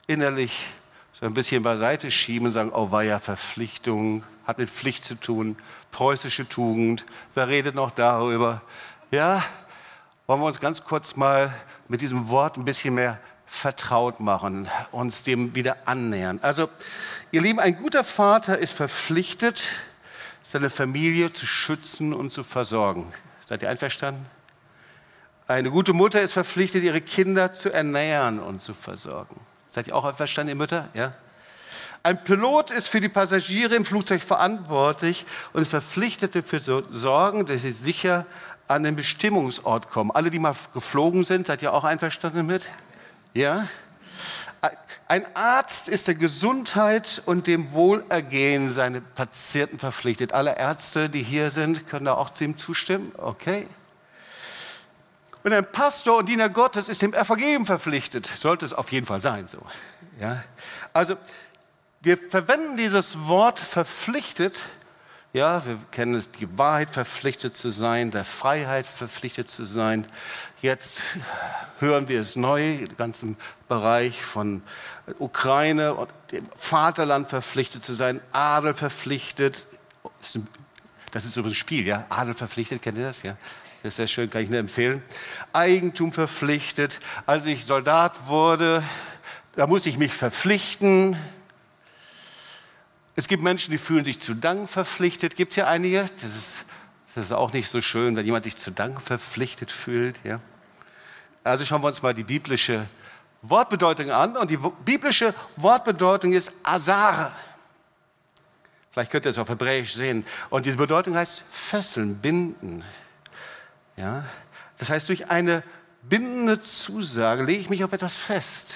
innerlich 0.07 0.67
so 1.13 1.27
ein 1.27 1.35
bisschen 1.35 1.63
beiseite 1.63 2.11
schieben 2.11 2.49
und 2.49 2.53
sagen, 2.53 2.73
oh 2.75 2.91
war 2.91 3.03
ja 3.03 3.19
Verpflichtung, 3.19 4.25
hat 4.47 4.59
mit 4.59 4.69
Pflicht 4.69 5.05
zu 5.05 5.15
tun, 5.15 5.57
preußische 5.91 6.49
Tugend, 6.49 7.07
wer 7.35 7.49
redet 7.49 7.75
noch 7.75 7.91
darüber? 7.91 8.61
Ja, 9.11 9.43
wollen 10.27 10.41
wir 10.41 10.47
uns 10.47 10.61
ganz 10.61 10.83
kurz 10.85 11.17
mal 11.17 11.55
mit 11.89 12.01
diesem 12.01 12.29
Wort 12.29 12.57
ein 12.57 12.65
bisschen 12.65 12.95
mehr 12.95 13.21
vertraut 13.53 14.19
machen, 14.19 14.67
uns 14.93 15.23
dem 15.23 15.55
wieder 15.55 15.77
annähern. 15.85 16.39
Also, 16.43 16.71
ihr 17.33 17.43
Lieben, 17.43 17.61
ein 17.61 17.77
guter 17.77 18.03
Vater 18.03 18.59
ist 18.59 18.73
verpflichtet, 18.73 19.67
seine 20.43 20.71
Familie 20.71 21.33
zu 21.35 21.45
schützen 21.45 22.15
und 22.15 22.33
zu 22.33 22.45
versorgen. 22.45 23.13
Seid 23.47 23.63
ihr 23.63 23.69
einverstanden? 23.69 24.25
Eine 25.47 25.71
gute 25.71 25.93
Mutter 25.93 26.21
ist 26.23 26.33
verpflichtet, 26.33 26.83
ihre 26.83 27.03
Kinder 27.03 27.53
zu 27.53 27.71
ernähren 27.71 28.41
und 28.41 28.63
zu 28.63 28.73
versorgen. 28.73 29.39
Seid 29.69 29.87
ihr 29.87 29.95
auch 29.95 30.05
einverstanden, 30.05 30.49
ihr 30.49 30.57
Mütter? 30.57 30.89
Ja? 30.95 31.13
Ein 32.03 32.25
Pilot 32.25 32.71
ist 32.71 32.89
für 32.89 33.01
die 33.01 33.11
Passagiere 33.11 33.75
im 33.75 33.85
Flugzeug 33.85 34.23
verantwortlich 34.23 35.27
und 35.53 35.61
ist 35.61 35.69
verpflichtet 35.69 36.35
dafür 36.35 36.63
zu 36.63 36.83
sorgen, 36.91 37.45
dass 37.45 37.63
sie 37.63 37.71
sicher 37.71 38.25
an 38.67 38.83
den 38.83 38.97
Bestimmungsort 38.97 39.91
kommen. 39.91 40.11
Alle, 40.11 40.31
die 40.31 40.39
mal 40.39 40.55
geflogen 40.73 41.25
sind, 41.25 41.49
seid 41.49 41.63
ihr 41.63 41.75
auch 41.75 41.85
einverstanden 41.85 42.47
mit? 42.47 42.67
Ja? 43.35 43.67
Ein 45.09 45.27
Arzt 45.35 45.89
ist 45.89 46.07
der 46.09 46.15
Gesundheit 46.15 47.21
und 47.27 47.47
dem 47.47 47.73
Wohlergehen 47.73 48.71
seiner 48.71 49.01
Patienten 49.01 49.79
verpflichtet. 49.79 50.33
Alle 50.33 50.57
Ärzte, 50.57 51.11
die 51.11 51.23
hier 51.23 51.51
sind, 51.51 51.87
können 51.87 52.07
da 52.07 52.15
auch 52.15 52.31
ihm 52.41 52.57
zustimmen. 52.57 53.13
Okay. 53.19 53.67
Und 55.45 55.53
ein 55.53 55.71
Pastor 55.71 56.19
und 56.19 56.29
Diener 56.29 56.49
Gottes 56.49 56.89
ist 56.89 57.03
dem 57.03 57.15
Evangelium 57.15 57.67
verpflichtet. 57.67 58.27
Sollte 58.27 58.65
es 58.65 58.73
auf 58.73 58.93
jeden 58.93 59.07
Fall 59.07 59.21
sein 59.21 59.49
so. 59.49 59.59
Ja? 60.21 60.45
Also 60.93 61.17
wir 62.01 62.17
verwenden 62.17 62.77
dieses 62.77 63.27
Wort 63.27 63.59
verpflichtet. 63.59 64.55
Ja, 65.35 65.65
wir 65.65 65.79
kennen 65.91 66.15
es, 66.15 66.31
die 66.31 66.59
Wahrheit 66.59 66.91
verpflichtet 66.91 67.57
zu 67.57 67.71
sein, 67.71 68.11
der 68.11 68.25
Freiheit 68.25 68.87
verpflichtet 68.87 69.51
zu 69.51 69.65
sein. 69.65 70.07
Jetzt 70.61 71.01
hören 71.79 72.09
wir 72.09 72.21
es 72.21 72.37
neu, 72.37 72.75
im 72.75 72.97
ganzen 72.99 73.39
Bereich 73.67 74.23
von 74.23 74.63
Ukraine 75.19 75.95
und 75.95 76.11
dem 76.33 76.47
Vaterland 76.55 77.31
verpflichtet 77.31 77.83
zu 77.83 77.95
sein, 77.95 78.21
Adel 78.33 78.75
verpflichtet. 78.75 79.67
Das 81.13 81.25
ist 81.25 81.37
übrigens 81.37 81.57
ein 81.57 81.61
Spiel, 81.61 81.87
ja? 81.87 82.05
Adel 82.11 82.35
verpflichtet, 82.35 82.83
kennt 82.83 82.99
ihr 82.99 83.05
das? 83.05 83.23
Ja? 83.23 83.39
Das 83.83 83.95
ist 83.95 83.97
sehr 83.97 84.09
schön, 84.09 84.29
kann 84.29 84.43
ich 84.43 84.51
nur 84.51 84.59
empfehlen. 84.59 85.03
Eigentum 85.55 86.13
verpflichtet. 86.13 87.01
Als 87.25 87.47
ich 87.47 87.65
Soldat 87.65 88.27
wurde, 88.27 88.83
da 89.57 89.67
muss 89.67 89.87
ich 89.87 89.97
mich 89.97 90.13
verpflichten. 90.13 91.17
Es 93.15 93.29
gibt 93.29 93.43
Menschen, 93.43 93.71
die 93.73 93.79
fühlen 93.79 94.05
sich 94.05 94.21
zu 94.21 94.35
Dank 94.35 94.69
verpflichtet. 94.71 95.37
Gibt 95.37 95.53
es 95.53 95.57
ja 95.57 95.67
einige? 95.67 96.07
Das 96.21 96.35
ist, 96.35 96.65
das 97.15 97.25
ist 97.25 97.33
auch 97.33 97.53
nicht 97.53 97.69
so 97.69 97.81
schön, 97.83 98.17
wenn 98.17 98.25
jemand 98.25 98.45
sich 98.45 98.57
zu 98.57 98.71
Dank 98.71 99.01
verpflichtet 99.03 99.71
fühlt. 99.71 100.19
Ja? 100.25 100.41
Also 101.45 101.65
schauen 101.65 101.83
wir 101.83 101.89
uns 101.89 102.01
mal 102.01 102.15
die 102.15 102.25
biblische 102.25 102.87
Wortbedeutung 103.43 104.11
an. 104.11 104.37
Und 104.37 104.51
die 104.51 104.57
biblische 104.57 105.35
Wortbedeutung 105.57 106.33
ist 106.33 106.53
Azar. 106.63 107.33
Vielleicht 108.93 109.11
könnt 109.11 109.27
ihr 109.27 109.31
es 109.31 109.39
auf 109.39 109.49
Hebräisch 109.49 109.93
sehen. 109.93 110.25
Und 110.49 110.65
diese 110.65 110.79
Bedeutung 110.79 111.15
heißt 111.15 111.43
fesseln, 111.51 112.17
binden. 112.17 112.83
Ja? 113.97 114.25
Das 114.79 114.89
heißt, 114.89 115.09
durch 115.11 115.31
eine 115.31 115.63
bindende 116.03 116.61
Zusage 116.61 117.43
lege 117.43 117.61
ich 117.61 117.71
mich 117.71 117.85
auf 117.85 117.93
etwas 117.93 118.15
fest. 118.15 118.75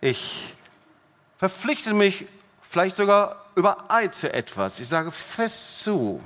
Ich 0.00 0.54
verpflichte 1.38 1.94
mich 1.94 2.26
vielleicht 2.74 2.96
sogar 2.96 3.36
über 3.54 3.88
Eid 3.88 4.16
zu 4.16 4.32
etwas. 4.32 4.80
Ich 4.80 4.88
sage 4.88 5.12
fest 5.12 5.78
zu. 5.78 6.20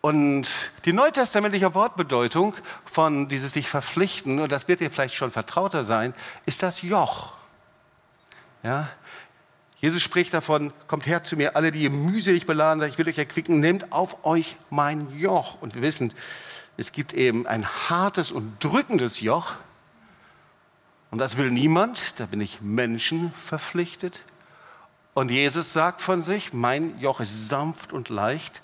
Und 0.00 0.48
die 0.86 0.94
neutestamentliche 0.94 1.74
Wortbedeutung 1.74 2.54
von 2.86 3.28
dieses 3.28 3.52
sich 3.52 3.68
verpflichten, 3.68 4.40
und 4.40 4.50
das 4.50 4.68
wird 4.68 4.80
dir 4.80 4.90
vielleicht 4.90 5.16
schon 5.16 5.30
vertrauter 5.30 5.84
sein, 5.84 6.14
ist 6.46 6.62
das 6.62 6.80
Joch. 6.80 7.34
Ja? 8.62 8.88
Jesus 9.80 10.00
spricht 10.00 10.32
davon, 10.32 10.72
kommt 10.86 11.06
her 11.06 11.22
zu 11.22 11.36
mir, 11.36 11.54
alle, 11.54 11.70
die 11.70 11.82
ihr 11.82 11.90
mühselig 11.90 12.46
beladen 12.46 12.80
seid, 12.80 12.92
ich 12.92 12.96
will 12.96 13.10
euch 13.10 13.18
erquicken, 13.18 13.60
nehmt 13.60 13.92
auf 13.92 14.24
euch 14.24 14.56
mein 14.70 15.14
Joch. 15.18 15.60
Und 15.60 15.74
wir 15.74 15.82
wissen, 15.82 16.10
es 16.78 16.90
gibt 16.90 17.12
eben 17.12 17.46
ein 17.46 17.68
hartes 17.90 18.32
und 18.32 18.64
drückendes 18.64 19.20
Joch, 19.20 19.52
und 21.16 21.20
das 21.20 21.38
will 21.38 21.50
niemand, 21.50 22.20
da 22.20 22.26
bin 22.26 22.42
ich 22.42 22.60
Menschen 22.60 23.32
verpflichtet. 23.32 24.20
Und 25.14 25.30
Jesus 25.30 25.72
sagt 25.72 26.02
von 26.02 26.20
sich, 26.20 26.52
mein 26.52 27.00
Joch 27.00 27.20
ist 27.20 27.48
sanft 27.48 27.94
und 27.94 28.10
leicht. 28.10 28.60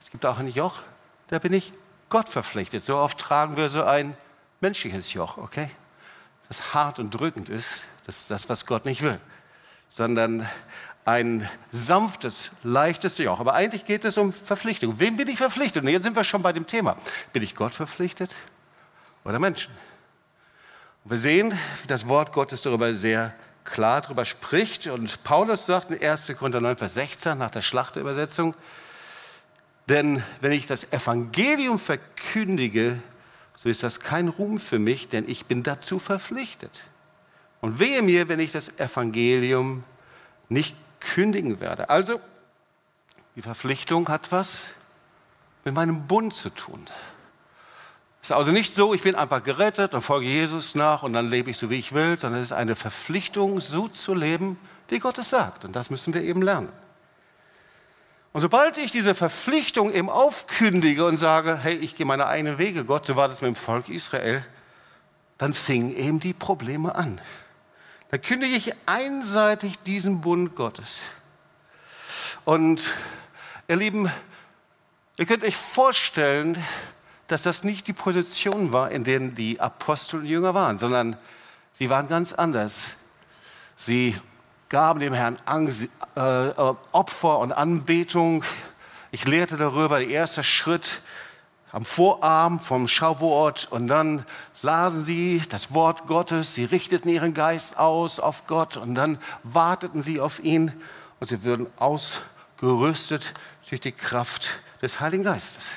Es 0.00 0.10
gibt 0.10 0.24
auch 0.24 0.38
ein 0.38 0.48
Joch, 0.48 0.80
da 1.28 1.38
bin 1.38 1.52
ich 1.52 1.72
Gott 2.08 2.30
verpflichtet. 2.30 2.86
So 2.86 2.96
oft 2.96 3.18
tragen 3.18 3.58
wir 3.58 3.68
so 3.68 3.84
ein 3.84 4.16
menschliches 4.62 5.12
Joch, 5.12 5.36
okay? 5.36 5.68
Das 6.48 6.72
hart 6.72 7.00
und 7.00 7.10
drückend 7.10 7.50
ist, 7.50 7.84
das 8.06 8.20
ist 8.20 8.30
das, 8.30 8.48
was 8.48 8.64
Gott 8.64 8.86
nicht 8.86 9.02
will, 9.02 9.20
sondern 9.90 10.48
ein 11.04 11.46
sanftes, 11.70 12.50
leichtes 12.62 13.18
Joch. 13.18 13.40
Aber 13.40 13.52
eigentlich 13.52 13.84
geht 13.84 14.06
es 14.06 14.16
um 14.16 14.32
Verpflichtung. 14.32 14.98
Wem 14.98 15.18
bin 15.18 15.28
ich 15.28 15.36
verpflichtet? 15.36 15.84
Und 15.84 15.90
jetzt 15.90 16.04
sind 16.04 16.16
wir 16.16 16.24
schon 16.24 16.40
bei 16.40 16.54
dem 16.54 16.66
Thema. 16.66 16.96
Bin 17.34 17.42
ich 17.42 17.54
Gott 17.54 17.74
verpflichtet 17.74 18.34
oder 19.22 19.38
Menschen? 19.38 19.70
Wir 21.04 21.16
sehen, 21.16 21.52
wie 21.80 21.86
das 21.86 22.08
Wort 22.08 22.32
Gottes 22.32 22.60
darüber 22.60 22.92
sehr 22.92 23.32
klar 23.64 24.02
darüber 24.02 24.26
spricht. 24.26 24.86
Und 24.86 25.22
Paulus 25.24 25.64
sagt 25.64 25.90
in 25.90 26.02
1. 26.02 26.26
Korinther 26.36 26.60
9, 26.60 26.76
Vers 26.76 26.94
16 26.94 27.38
nach 27.38 27.50
der 27.50 27.62
Schlachterübersetzung, 27.62 28.54
denn 29.88 30.22
wenn 30.40 30.52
ich 30.52 30.66
das 30.66 30.92
Evangelium 30.92 31.78
verkündige, 31.78 33.00
so 33.56 33.68
ist 33.68 33.82
das 33.82 34.00
kein 34.00 34.28
Ruhm 34.28 34.58
für 34.58 34.78
mich, 34.78 35.08
denn 35.08 35.28
ich 35.28 35.46
bin 35.46 35.62
dazu 35.62 35.98
verpflichtet. 35.98 36.84
Und 37.60 37.80
wehe 37.80 38.00
mir, 38.02 38.28
wenn 38.28 38.38
ich 38.38 38.52
das 38.52 38.78
Evangelium 38.78 39.82
nicht 40.48 40.76
kündigen 41.00 41.60
werde. 41.60 41.90
Also, 41.90 42.20
die 43.36 43.42
Verpflichtung 43.42 44.08
hat 44.08 44.30
was 44.32 44.74
mit 45.64 45.74
meinem 45.74 46.06
Bund 46.06 46.34
zu 46.34 46.50
tun. 46.50 46.86
Ist 48.30 48.36
also 48.36 48.52
nicht 48.52 48.76
so, 48.76 48.94
ich 48.94 49.02
bin 49.02 49.16
einfach 49.16 49.42
gerettet 49.42 49.92
und 49.92 50.02
folge 50.02 50.26
Jesus 50.26 50.76
nach 50.76 51.02
und 51.02 51.14
dann 51.14 51.28
lebe 51.28 51.50
ich 51.50 51.58
so, 51.58 51.68
wie 51.68 51.80
ich 51.80 51.92
will, 51.94 52.16
sondern 52.16 52.40
es 52.40 52.52
ist 52.52 52.56
eine 52.56 52.76
Verpflichtung, 52.76 53.60
so 53.60 53.88
zu 53.88 54.14
leben, 54.14 54.56
wie 54.86 55.00
Gott 55.00 55.18
es 55.18 55.30
sagt. 55.30 55.64
Und 55.64 55.74
das 55.74 55.90
müssen 55.90 56.14
wir 56.14 56.22
eben 56.22 56.40
lernen. 56.40 56.68
Und 58.32 58.40
sobald 58.40 58.78
ich 58.78 58.92
diese 58.92 59.16
Verpflichtung 59.16 59.92
eben 59.92 60.08
aufkündige 60.08 61.06
und 61.06 61.16
sage, 61.16 61.58
hey, 61.60 61.74
ich 61.74 61.96
gehe 61.96 62.06
meine 62.06 62.28
eigenen 62.28 62.58
Wege, 62.58 62.84
Gott, 62.84 63.04
so 63.04 63.16
war 63.16 63.26
das 63.26 63.40
mit 63.40 63.48
dem 63.48 63.56
Volk 63.56 63.88
Israel, 63.88 64.46
dann 65.36 65.52
fingen 65.52 65.92
eben 65.96 66.20
die 66.20 66.32
Probleme 66.32 66.94
an. 66.94 67.20
Dann 68.12 68.22
kündige 68.22 68.54
ich 68.54 68.74
einseitig 68.86 69.76
diesen 69.80 70.20
Bund 70.20 70.54
Gottes. 70.54 71.00
Und 72.44 72.94
ihr 73.66 73.74
Lieben, 73.74 74.08
ihr 75.16 75.26
könnt 75.26 75.42
euch 75.42 75.56
vorstellen, 75.56 76.56
dass 77.30 77.42
das 77.42 77.62
nicht 77.62 77.86
die 77.86 77.92
Position 77.92 78.72
war, 78.72 78.90
in 78.90 79.04
denen 79.04 79.34
die 79.34 79.60
Apostel 79.60 80.20
und 80.20 80.26
Jünger 80.26 80.54
waren, 80.54 80.78
sondern 80.78 81.16
sie 81.72 81.88
waren 81.88 82.08
ganz 82.08 82.32
anders. 82.32 82.96
Sie 83.76 84.16
gaben 84.68 85.00
dem 85.00 85.14
Herrn 85.14 85.36
Angst, 85.46 85.88
äh, 86.16 86.48
äh, 86.48 86.74
Opfer 86.92 87.38
und 87.38 87.52
Anbetung. 87.52 88.44
Ich 89.12 89.26
lehrte 89.26 89.56
darüber, 89.56 89.98
der 89.98 90.08
erste 90.08 90.42
Schritt 90.42 91.02
am 91.72 91.84
Vorabend 91.84 92.62
vom 92.62 92.88
Schauwort 92.88 93.68
und 93.70 93.86
dann 93.86 94.24
lasen 94.62 95.02
sie 95.04 95.40
das 95.48 95.72
Wort 95.72 96.08
Gottes, 96.08 96.54
sie 96.54 96.64
richteten 96.64 97.08
ihren 97.08 97.32
Geist 97.32 97.78
aus 97.78 98.18
auf 98.18 98.46
Gott 98.48 98.76
und 98.76 98.96
dann 98.96 99.18
warteten 99.44 100.02
sie 100.02 100.20
auf 100.20 100.42
ihn 100.42 100.72
und 101.20 101.28
sie 101.28 101.44
würden 101.44 101.68
ausgerüstet 101.76 103.34
durch 103.68 103.80
die 103.80 103.92
Kraft 103.92 104.62
des 104.82 104.98
Heiligen 105.00 105.22
Geistes. 105.22 105.68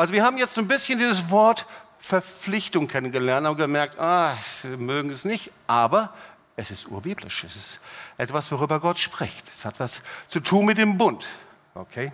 Also 0.00 0.14
wir 0.14 0.24
haben 0.24 0.38
jetzt 0.38 0.56
ein 0.56 0.66
bisschen 0.66 0.98
dieses 0.98 1.28
Wort 1.28 1.66
Verpflichtung 1.98 2.88
kennengelernt 2.88 3.46
und 3.46 3.58
gemerkt, 3.58 3.98
ah, 3.98 4.34
wir 4.62 4.78
mögen 4.78 5.10
es 5.10 5.26
nicht, 5.26 5.52
aber 5.66 6.14
es 6.56 6.70
ist 6.70 6.88
urbiblisch. 6.88 7.44
Es 7.44 7.54
ist 7.54 7.80
etwas, 8.16 8.50
worüber 8.50 8.80
Gott 8.80 8.98
spricht. 8.98 9.46
Es 9.52 9.66
hat 9.66 9.78
was 9.78 10.00
zu 10.26 10.40
tun 10.40 10.64
mit 10.64 10.78
dem 10.78 10.96
Bund. 10.96 11.26
Okay? 11.74 12.12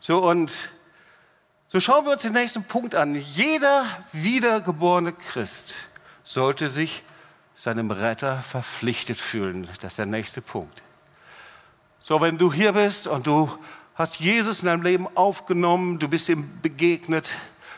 So, 0.00 0.28
und 0.28 0.52
so 1.68 1.78
schauen 1.78 2.04
wir 2.04 2.10
uns 2.10 2.22
den 2.22 2.32
nächsten 2.32 2.64
Punkt 2.64 2.96
an. 2.96 3.14
Jeder 3.14 3.84
wiedergeborene 4.10 5.12
Christ 5.12 5.76
sollte 6.24 6.68
sich 6.68 7.04
seinem 7.54 7.92
Retter 7.92 8.42
verpflichtet 8.42 9.20
fühlen. 9.20 9.68
Das 9.80 9.92
ist 9.92 9.98
der 9.98 10.06
nächste 10.06 10.40
Punkt. 10.40 10.82
So, 12.00 12.20
wenn 12.20 12.38
du 12.38 12.52
hier 12.52 12.72
bist 12.72 13.06
und 13.06 13.28
du 13.28 13.56
hast 13.98 14.20
Jesus 14.20 14.60
in 14.60 14.66
deinem 14.66 14.82
Leben 14.82 15.08
aufgenommen, 15.16 15.98
du 15.98 16.08
bist 16.08 16.28
ihm 16.28 16.48
begegnet, 16.62 17.28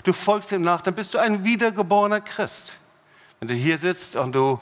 du 0.05 0.13
folgst 0.13 0.53
ihm 0.53 0.63
nach, 0.63 0.83
dann 0.83 0.95
bist 0.95 1.15
du 1.15 1.19
ein 1.19 1.45
wiedergeborener 1.45 2.21
Christ. 2.21 2.77
Wenn 3.39 3.49
du 3.49 3.55
hier 3.55 3.79
sitzt 3.79 4.17
und 4.17 4.35
du 4.35 4.61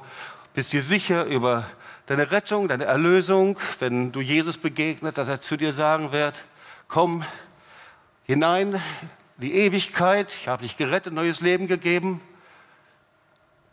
bist 0.54 0.72
dir 0.72 0.82
sicher 0.82 1.24
über 1.24 1.68
deine 2.06 2.30
Rettung, 2.30 2.68
deine 2.68 2.84
Erlösung, 2.84 3.58
wenn 3.80 4.12
du 4.12 4.20
Jesus 4.20 4.56
begegnet, 4.56 5.18
dass 5.18 5.26
er 5.26 5.40
zu 5.40 5.56
dir 5.56 5.72
sagen 5.72 6.12
wird, 6.12 6.44
komm 6.86 7.24
hinein 8.22 8.74
in 8.74 8.80
die 9.38 9.54
Ewigkeit, 9.54 10.32
ich 10.32 10.46
habe 10.46 10.62
dich 10.62 10.76
gerettet, 10.76 11.12
neues 11.12 11.40
Leben 11.40 11.66
gegeben, 11.66 12.20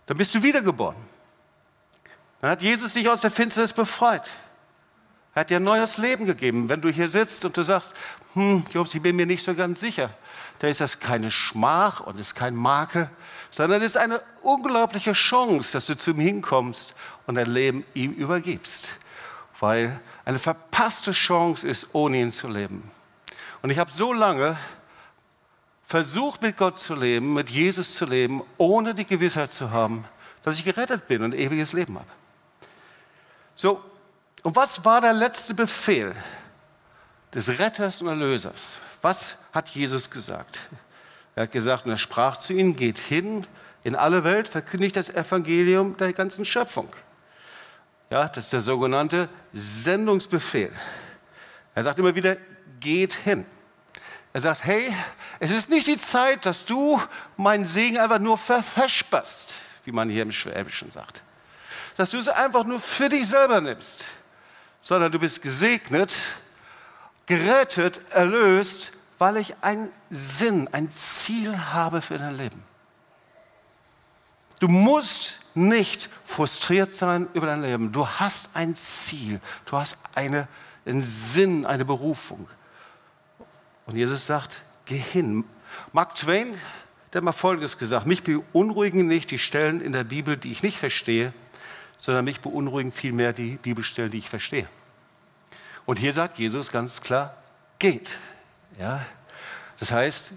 dann 0.07 0.17
bist 0.17 0.33
du 0.33 0.41
wiedergeboren. 0.41 0.97
Dann 2.41 2.49
hat 2.49 2.63
Jesus 2.63 2.93
dich 2.93 3.07
aus 3.09 3.21
der 3.21 3.31
Finsternis 3.31 3.73
befreit. 3.73 4.27
Er 5.35 5.41
hat 5.41 5.49
dir 5.49 5.57
ein 5.57 5.63
neues 5.63 5.97
Leben 5.97 6.25
gegeben. 6.25 6.69
Wenn 6.69 6.79
du 6.79 6.89
hier 6.89 7.09
sitzt 7.09 7.43
und 7.43 7.57
du 7.57 7.61
sagst, 7.61 7.93
hm, 8.35 8.63
Jobs, 8.73 8.95
ich 8.95 9.01
bin 9.01 9.17
mir 9.17 9.25
nicht 9.25 9.43
so 9.43 9.53
ganz 9.53 9.81
sicher, 9.81 10.09
da 10.59 10.67
ist 10.69 10.79
das 10.79 11.01
keine 11.01 11.29
Schmach 11.29 11.99
und 11.99 12.17
ist 12.17 12.35
kein 12.35 12.55
Makel, 12.55 13.09
sondern 13.51 13.81
es 13.81 13.91
ist 13.91 13.97
eine 13.97 14.21
unglaubliche 14.41 15.11
Chance, 15.11 15.73
dass 15.73 15.87
du 15.87 15.97
zu 15.97 16.11
ihm 16.11 16.21
hinkommst 16.21 16.95
und 17.27 17.35
dein 17.35 17.49
Leben 17.49 17.83
ihm 17.93 18.13
übergibst. 18.13 18.85
Weil 19.59 19.99
eine 20.23 20.39
verpasste 20.39 21.11
Chance 21.11 21.67
ist, 21.67 21.89
ohne 21.91 22.17
ihn 22.21 22.31
zu 22.31 22.47
leben. 22.47 22.89
Und 23.61 23.71
ich 23.71 23.77
habe 23.77 23.91
so 23.91 24.13
lange 24.13 24.57
versucht 25.85 26.43
mit 26.43 26.55
Gott 26.55 26.77
zu 26.77 26.95
leben, 26.95 27.33
mit 27.33 27.49
Jesus 27.49 27.95
zu 27.95 28.05
leben, 28.05 28.41
ohne 28.57 28.95
die 28.95 29.05
Gewissheit 29.05 29.51
zu 29.51 29.71
haben, 29.71 30.05
dass 30.43 30.57
ich 30.57 30.63
gerettet 30.63 31.07
bin 31.07 31.23
und 31.23 31.35
ewiges 31.35 31.73
Leben 31.73 31.95
habe. 31.95 32.07
So, 33.55 33.83
und 34.45 34.55
was 34.55 34.85
war 34.85 35.01
der 35.01 35.13
letzte 35.13 35.55
Befehl 35.55 36.15
des 37.33 37.49
Retters 37.57 37.99
und 37.99 38.09
Erlösers? 38.09 38.73
Was 39.01 39.37
hat 39.51 39.69
Jesus 39.69 40.07
gesagt? 40.07 40.59
Er 41.35 41.43
hat 41.43 41.51
gesagt, 41.51 41.87
und 41.87 41.93
er 41.93 41.97
sprach 41.97 42.37
zu 42.37 42.53
ihnen, 42.53 42.75
geht 42.75 42.99
hin 42.99 43.47
in 43.83 43.95
alle 43.95 44.23
Welt, 44.23 44.47
verkündigt 44.47 44.97
das 44.97 45.09
Evangelium 45.09 45.97
der 45.97 46.13
ganzen 46.13 46.45
Schöpfung. 46.45 46.93
Ja, 48.11 48.27
das 48.27 48.43
ist 48.43 48.53
der 48.53 48.61
sogenannte 48.61 49.29
Sendungsbefehl. 49.51 50.71
Er 51.73 51.83
sagt 51.83 51.97
immer 51.97 52.13
wieder, 52.13 52.37
geht 52.79 53.13
hin. 53.13 53.47
Er 54.31 54.41
sagt, 54.41 54.63
hey, 54.63 54.95
es 55.39 55.49
ist 55.49 55.69
nicht 55.69 55.87
die 55.87 55.97
Zeit, 55.97 56.45
dass 56.45 56.65
du 56.65 57.01
meinen 57.35 57.65
Segen 57.65 57.97
einfach 57.97 58.19
nur 58.19 58.37
verfesperst, 58.37 59.55
wie 59.85 59.91
man 59.91 60.07
hier 60.07 60.21
im 60.21 60.31
Schwäbischen 60.31 60.91
sagt. 60.91 61.23
Dass 61.97 62.11
du 62.11 62.19
es 62.19 62.27
einfach 62.27 62.63
nur 62.63 62.79
für 62.79 63.09
dich 63.09 63.27
selber 63.27 63.59
nimmst, 63.59 64.05
sondern 64.85 65.11
du 65.11 65.17
bist 65.17 65.41
gesegnet, 65.41 66.13
gerettet, 67.25 68.01
erlöst, 68.11 68.91
weil 69.17 69.37
ich 69.37 69.55
einen 69.61 69.89
Sinn, 70.11 70.69
ein 70.73 70.91
Ziel 70.91 71.57
habe 71.57 72.01
für 72.01 72.19
dein 72.19 72.37
Leben. 72.37 72.63
Du 74.59 74.67
musst 74.67 75.39
nicht 75.55 76.07
frustriert 76.23 76.93
sein 76.93 77.27
über 77.33 77.47
dein 77.47 77.63
Leben. 77.63 77.91
Du 77.93 78.07
hast 78.07 78.49
ein 78.53 78.75
Ziel, 78.75 79.41
du 79.65 79.75
hast 79.75 79.97
eine, 80.13 80.47
einen 80.85 81.01
Sinn, 81.01 81.65
eine 81.65 81.83
Berufung. 81.83 82.47
Und 83.87 83.95
Jesus 83.95 84.27
sagt, 84.27 84.61
geh 84.85 84.99
hin. 84.99 85.45
Mark 85.93 86.13
Twain, 86.13 86.53
der 87.11 87.21
hat 87.21 87.23
mal 87.23 87.31
Folgendes 87.31 87.79
gesagt, 87.79 88.05
mich 88.05 88.21
beunruhigen 88.21 89.07
nicht 89.07 89.31
die 89.31 89.39
Stellen 89.39 89.81
in 89.81 89.93
der 89.93 90.03
Bibel, 90.03 90.37
die 90.37 90.51
ich 90.51 90.61
nicht 90.61 90.77
verstehe, 90.77 91.33
sondern 91.97 92.25
mich 92.25 92.41
beunruhigen 92.41 92.91
vielmehr 92.91 93.33
die 93.33 93.57
Bibelstellen, 93.57 94.11
die 94.11 94.19
ich 94.19 94.29
verstehe. 94.29 94.67
Und 95.85 95.97
hier 95.97 96.13
sagt 96.13 96.39
Jesus 96.39 96.71
ganz 96.71 97.01
klar, 97.01 97.35
geht. 97.79 98.17
Ja? 98.79 99.05
Das 99.79 99.91
heißt, 99.91 100.31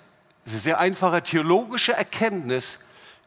es 0.44 0.52
ist 0.52 0.52
eine 0.52 0.60
sehr 0.60 0.80
einfache 0.80 1.22
theologische 1.22 1.92
Erkenntnis, 1.92 2.78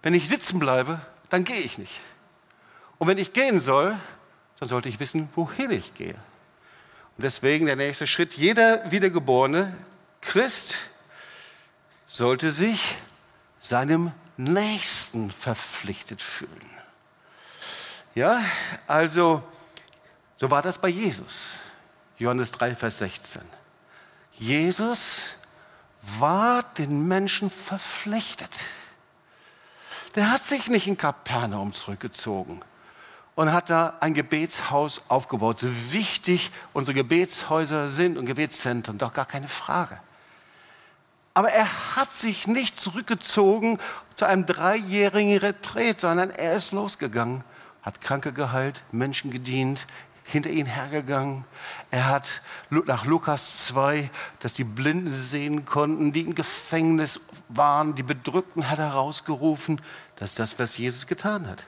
wenn 0.02 0.14
ich 0.14 0.28
sitzen 0.28 0.60
bleibe, 0.60 1.00
dann 1.30 1.44
gehe 1.44 1.60
ich 1.60 1.78
nicht. 1.78 2.02
Und 2.98 3.08
wenn 3.08 3.18
ich 3.18 3.34
gehen 3.34 3.60
soll, 3.60 3.98
dann 4.60 4.70
sollte 4.70 4.90
ich 4.90 5.00
wissen, 5.00 5.30
wohin 5.36 5.72
ich 5.72 5.94
gehe. 5.94 6.16
Und 7.18 7.24
deswegen 7.24 7.66
der 7.66 7.76
nächste 7.76 8.08
Schritt, 8.08 8.36
jeder 8.36 8.92
wiedergeborene 8.92 9.76
Christ 10.22 10.76
sollte 12.08 12.52
sich 12.52 12.96
seinem 13.60 14.12
Nächsten 14.38 15.32
verpflichtet 15.32 16.22
fühlen. 16.22 16.81
Ja, 18.14 18.44
also 18.88 19.42
so 20.36 20.52
war 20.52 20.62
das 20.62 20.78
bei 20.78 20.90
Jesus. 20.90 21.44
Johannes 22.18 22.52
3, 22.52 22.76
Vers 22.76 22.98
16. 22.98 23.42
Jesus 24.34 25.22
war 26.20 26.64
den 26.78 27.08
Menschen 27.08 27.50
verpflichtet. 27.50 28.50
Der 30.16 30.30
hat 30.30 30.44
sich 30.44 30.68
nicht 30.68 30.88
in 30.88 30.98
Kapernaum 30.98 31.74
zurückgezogen 31.74 32.62
und 33.36 33.54
hat 33.54 33.70
da 33.70 33.94
ein 34.02 34.14
Gebetshaus 34.14 35.02
aufgebaut. 35.08 35.60
So 35.60 35.68
wichtig 35.94 36.52
unsere 36.74 36.96
Gebetshäuser 36.96 37.88
sind 37.88 38.18
und 38.18 38.26
Gebetszentren, 38.26 38.98
doch 38.98 39.14
gar 39.14 39.26
keine 39.26 39.48
Frage. 39.48 39.98
Aber 41.34 41.50
er 41.50 41.96
hat 41.96 42.12
sich 42.12 42.46
nicht 42.46 42.78
zurückgezogen 42.78 43.78
zu 44.16 44.26
einem 44.26 44.46
dreijährigen 44.46 45.38
Retreat, 45.38 46.00
sondern 46.00 46.30
er 46.30 46.56
ist 46.56 46.74
losgegangen, 46.74 47.46
hat 47.82 48.02
Kranke 48.02 48.34
geheilt, 48.34 48.84
Menschen 48.92 49.32
gedient, 49.32 49.88
hinter 50.28 50.50
ihn 50.50 50.66
hergegangen. 50.66 51.44
Er 51.90 52.08
hat 52.08 52.42
nach 52.70 53.06
Lukas 53.06 53.66
2, 53.68 54.10
dass 54.40 54.54
die 54.54 54.64
Blinden 54.64 55.10
sehen 55.10 55.66
konnten, 55.66 56.12
die 56.12 56.22
im 56.22 56.36
Gefängnis 56.36 57.20
waren, 57.50 57.96
die 57.96 58.04
Bedrückten 58.04 58.70
hat 58.70 58.80
er 58.80 58.92
rausgerufen. 58.92 59.82
Das 60.16 60.30
ist 60.30 60.40
das, 60.40 60.58
was 60.60 60.78
Jesus 60.78 61.08
getan 61.08 61.48
hat. 61.48 61.66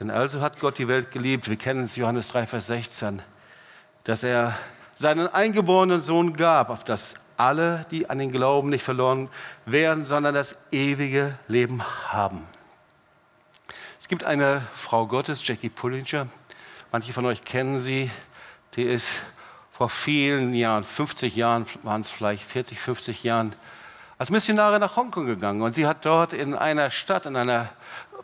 Denn 0.00 0.10
also 0.10 0.40
hat 0.40 0.60
Gott 0.60 0.78
die 0.78 0.88
Welt 0.88 1.10
geliebt. 1.10 1.48
Wir 1.48 1.56
kennen 1.56 1.84
es, 1.84 1.96
Johannes 1.96 2.28
3, 2.28 2.46
Vers 2.46 2.66
16, 2.66 3.22
dass 4.04 4.22
er 4.22 4.56
seinen 4.94 5.28
eingeborenen 5.28 6.00
Sohn 6.00 6.34
gab, 6.34 6.70
auf 6.70 6.84
das 6.84 7.14
alle, 7.36 7.86
die 7.90 8.10
an 8.10 8.18
den 8.18 8.32
Glauben 8.32 8.68
nicht 8.68 8.82
verloren 8.82 9.28
werden, 9.64 10.06
sondern 10.06 10.34
das 10.34 10.56
ewige 10.72 11.36
Leben 11.46 11.82
haben. 12.08 12.46
Es 14.08 14.10
gibt 14.10 14.24
eine 14.24 14.66
Frau 14.72 15.06
Gottes, 15.06 15.46
Jackie 15.46 15.68
Pullinger, 15.68 16.28
Manche 16.90 17.12
von 17.12 17.26
euch 17.26 17.42
kennen 17.42 17.78
sie. 17.78 18.10
Die 18.74 18.82
ist 18.82 19.22
vor 19.70 19.90
vielen 19.90 20.54
Jahren, 20.54 20.82
50 20.82 21.36
Jahren 21.36 21.66
waren 21.82 22.00
es 22.00 22.08
vielleicht, 22.08 22.42
40, 22.42 22.80
50 22.80 23.22
Jahren, 23.22 23.54
als 24.16 24.30
Missionarin 24.30 24.80
nach 24.80 24.96
Hongkong 24.96 25.26
gegangen. 25.26 25.60
Und 25.60 25.74
sie 25.74 25.86
hat 25.86 26.06
dort 26.06 26.32
in 26.32 26.54
einer 26.54 26.90
Stadt, 26.90 27.26
in 27.26 27.36
einer, 27.36 27.68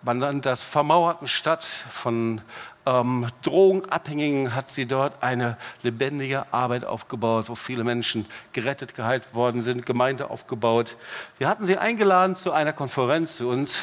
man 0.00 0.20
nennt 0.20 0.46
das 0.46 0.62
vermauerten 0.62 1.28
Stadt 1.28 1.62
von 1.62 2.40
ähm, 2.86 3.26
Drogenabhängigen, 3.42 4.54
hat 4.54 4.70
sie 4.70 4.86
dort 4.86 5.22
eine 5.22 5.58
lebendige 5.82 6.50
Arbeit 6.50 6.86
aufgebaut, 6.86 7.50
wo 7.50 7.56
viele 7.56 7.84
Menschen 7.84 8.24
gerettet, 8.54 8.94
geheilt 8.94 9.34
worden 9.34 9.60
sind, 9.60 9.84
Gemeinde 9.84 10.30
aufgebaut. 10.30 10.96
Wir 11.36 11.46
hatten 11.46 11.66
sie 11.66 11.76
eingeladen 11.76 12.36
zu 12.36 12.52
einer 12.52 12.72
Konferenz 12.72 13.36
zu 13.36 13.50
uns 13.50 13.80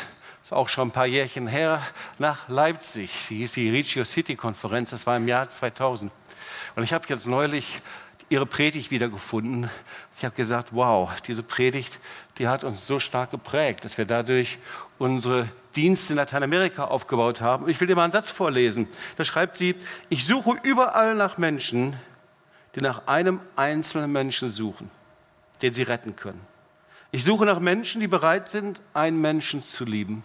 auch 0.51 0.69
schon 0.69 0.89
ein 0.89 0.91
paar 0.91 1.07
Jährchen 1.07 1.47
her, 1.47 1.81
nach 2.19 2.47
Leipzig. 2.49 3.11
Sie 3.11 3.37
hieß 3.37 3.53
die 3.53 3.69
Regio 3.69 4.03
City 4.03 4.35
Konferenz, 4.35 4.91
das 4.91 5.07
war 5.07 5.17
im 5.17 5.27
Jahr 5.27 5.49
2000. 5.49 6.11
Und 6.75 6.83
ich 6.83 6.93
habe 6.93 7.05
jetzt 7.07 7.25
neulich 7.25 7.81
ihre 8.29 8.45
Predigt 8.45 8.91
wiedergefunden. 8.91 9.69
Ich 10.17 10.23
habe 10.23 10.35
gesagt, 10.35 10.69
wow, 10.71 11.09
diese 11.21 11.43
Predigt, 11.43 11.99
die 12.37 12.47
hat 12.47 12.63
uns 12.63 12.87
so 12.87 12.99
stark 12.99 13.31
geprägt, 13.31 13.83
dass 13.83 13.97
wir 13.97 14.05
dadurch 14.05 14.57
unsere 14.97 15.49
Dienste 15.75 16.13
in 16.13 16.17
Lateinamerika 16.17 16.85
aufgebaut 16.85 17.41
haben. 17.41 17.67
Ich 17.67 17.79
will 17.81 17.87
dir 17.87 17.95
mal 17.95 18.03
einen 18.03 18.11
Satz 18.11 18.29
vorlesen. 18.29 18.87
Da 19.17 19.25
schreibt 19.25 19.57
sie, 19.57 19.75
ich 20.09 20.25
suche 20.25 20.57
überall 20.63 21.15
nach 21.15 21.37
Menschen, 21.37 21.95
die 22.75 22.81
nach 22.81 23.07
einem 23.07 23.39
einzelnen 23.55 24.11
Menschen 24.11 24.49
suchen, 24.49 24.89
den 25.61 25.73
sie 25.73 25.83
retten 25.83 26.15
können. 26.15 26.41
Ich 27.11 27.25
suche 27.25 27.45
nach 27.45 27.59
Menschen, 27.59 27.99
die 27.99 28.07
bereit 28.07 28.47
sind, 28.47 28.79
einen 28.93 29.19
Menschen 29.19 29.61
zu 29.61 29.83
lieben. 29.83 30.23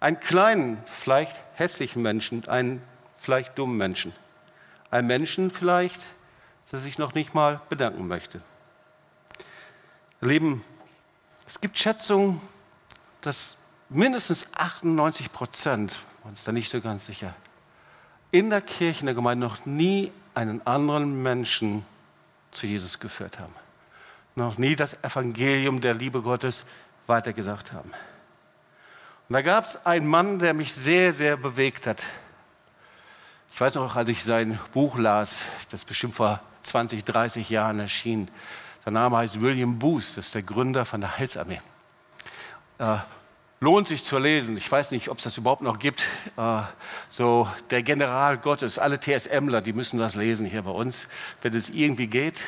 Einen 0.00 0.18
kleinen, 0.18 0.78
vielleicht 0.86 1.42
hässlichen 1.54 2.00
Menschen, 2.00 2.48
einen 2.48 2.82
vielleicht 3.14 3.58
dummen 3.58 3.76
Menschen. 3.76 4.14
Einen 4.90 5.06
Menschen 5.06 5.50
vielleicht, 5.50 6.00
der 6.72 6.78
sich 6.78 6.96
noch 6.96 7.14
nicht 7.14 7.34
mal 7.34 7.60
bedanken 7.68 8.08
möchte. 8.08 8.40
Lieben, 10.22 10.64
es 11.46 11.60
gibt 11.60 11.78
Schätzungen, 11.78 12.40
dass 13.20 13.56
mindestens 13.90 14.46
98 14.54 15.32
Prozent, 15.32 15.98
uns 16.24 16.44
da 16.44 16.52
nicht 16.52 16.70
so 16.70 16.80
ganz 16.80 17.06
sicher, 17.06 17.34
in 18.30 18.50
der 18.50 18.62
Kirche, 18.62 19.00
in 19.00 19.06
der 19.06 19.14
Gemeinde 19.14 19.46
noch 19.46 19.66
nie 19.66 20.12
einen 20.34 20.66
anderen 20.66 21.22
Menschen 21.22 21.84
zu 22.52 22.66
Jesus 22.66 23.00
geführt 23.00 23.38
haben. 23.38 23.54
Noch 24.36 24.58
nie 24.58 24.76
das 24.76 25.02
Evangelium 25.02 25.80
der 25.80 25.94
Liebe 25.94 26.22
Gottes 26.22 26.64
weitergesagt 27.06 27.72
haben. 27.72 27.92
Und 29.30 29.34
da 29.34 29.42
gab 29.42 29.64
es 29.64 29.86
einen 29.86 30.08
Mann, 30.08 30.40
der 30.40 30.54
mich 30.54 30.74
sehr, 30.74 31.12
sehr 31.12 31.36
bewegt 31.36 31.86
hat. 31.86 32.02
Ich 33.54 33.60
weiß 33.60 33.76
noch, 33.76 33.94
als 33.94 34.08
ich 34.08 34.24
sein 34.24 34.58
Buch 34.72 34.98
las, 34.98 35.42
das 35.70 35.84
bestimmt 35.84 36.14
vor 36.14 36.40
20, 36.62 37.04
30 37.04 37.48
Jahren 37.48 37.78
erschien. 37.78 38.26
Sein 38.84 38.94
Name 38.94 39.18
heißt 39.18 39.40
William 39.40 39.78
Booth, 39.78 40.02
das 40.16 40.26
ist 40.26 40.34
der 40.34 40.42
Gründer 40.42 40.84
von 40.84 41.00
der 41.00 41.16
Heilsarmee. 41.16 41.60
Äh, 42.80 42.96
lohnt 43.60 43.86
sich 43.86 44.02
zu 44.02 44.18
lesen. 44.18 44.56
Ich 44.56 44.72
weiß 44.72 44.90
nicht, 44.90 45.08
ob 45.08 45.18
es 45.18 45.22
das 45.22 45.38
überhaupt 45.38 45.62
noch 45.62 45.78
gibt. 45.78 46.06
Äh, 46.36 46.62
so 47.08 47.48
der 47.70 47.84
General 47.84 48.36
Gottes, 48.36 48.80
alle 48.80 48.98
TSMler, 48.98 49.60
die 49.60 49.74
müssen 49.74 50.00
das 50.00 50.16
lesen 50.16 50.44
hier 50.44 50.62
bei 50.62 50.72
uns, 50.72 51.06
wenn 51.40 51.54
es 51.54 51.68
irgendwie 51.68 52.08
geht 52.08 52.40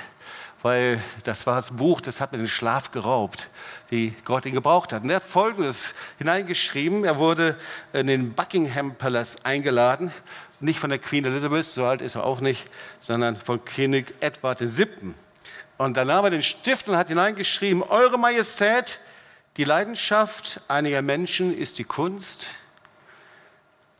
weil 0.62 1.02
das 1.24 1.46
war 1.46 1.56
das 1.56 1.72
Buch, 1.72 2.00
das 2.00 2.20
hat 2.20 2.32
mir 2.32 2.38
den 2.38 2.46
Schlaf 2.46 2.90
geraubt, 2.92 3.48
wie 3.90 4.14
Gott 4.24 4.46
ihn 4.46 4.54
gebraucht 4.54 4.92
hat. 4.92 5.02
Und 5.02 5.10
er 5.10 5.16
hat 5.16 5.24
Folgendes 5.24 5.94
hineingeschrieben. 6.18 7.04
Er 7.04 7.18
wurde 7.18 7.58
in 7.92 8.06
den 8.06 8.32
Buckingham 8.32 8.94
Palace 8.94 9.36
eingeladen, 9.42 10.12
nicht 10.60 10.78
von 10.78 10.90
der 10.90 11.00
Queen 11.00 11.24
Elizabeth, 11.24 11.64
so 11.64 11.84
alt 11.84 12.00
ist 12.00 12.14
er 12.14 12.24
auch 12.24 12.40
nicht, 12.40 12.68
sondern 13.00 13.36
von 13.36 13.64
König 13.64 14.14
Edward 14.20 14.60
VII. 14.60 15.14
Und 15.76 15.96
dann 15.96 16.06
nahm 16.06 16.24
er 16.24 16.30
den 16.30 16.42
Stift 16.42 16.88
und 16.88 16.96
hat 16.96 17.08
hineingeschrieben, 17.08 17.82
Eure 17.82 18.18
Majestät, 18.18 19.00
die 19.56 19.64
Leidenschaft 19.64 20.60
einiger 20.68 21.02
Menschen 21.02 21.56
ist 21.56 21.78
die 21.78 21.84
Kunst, 21.84 22.46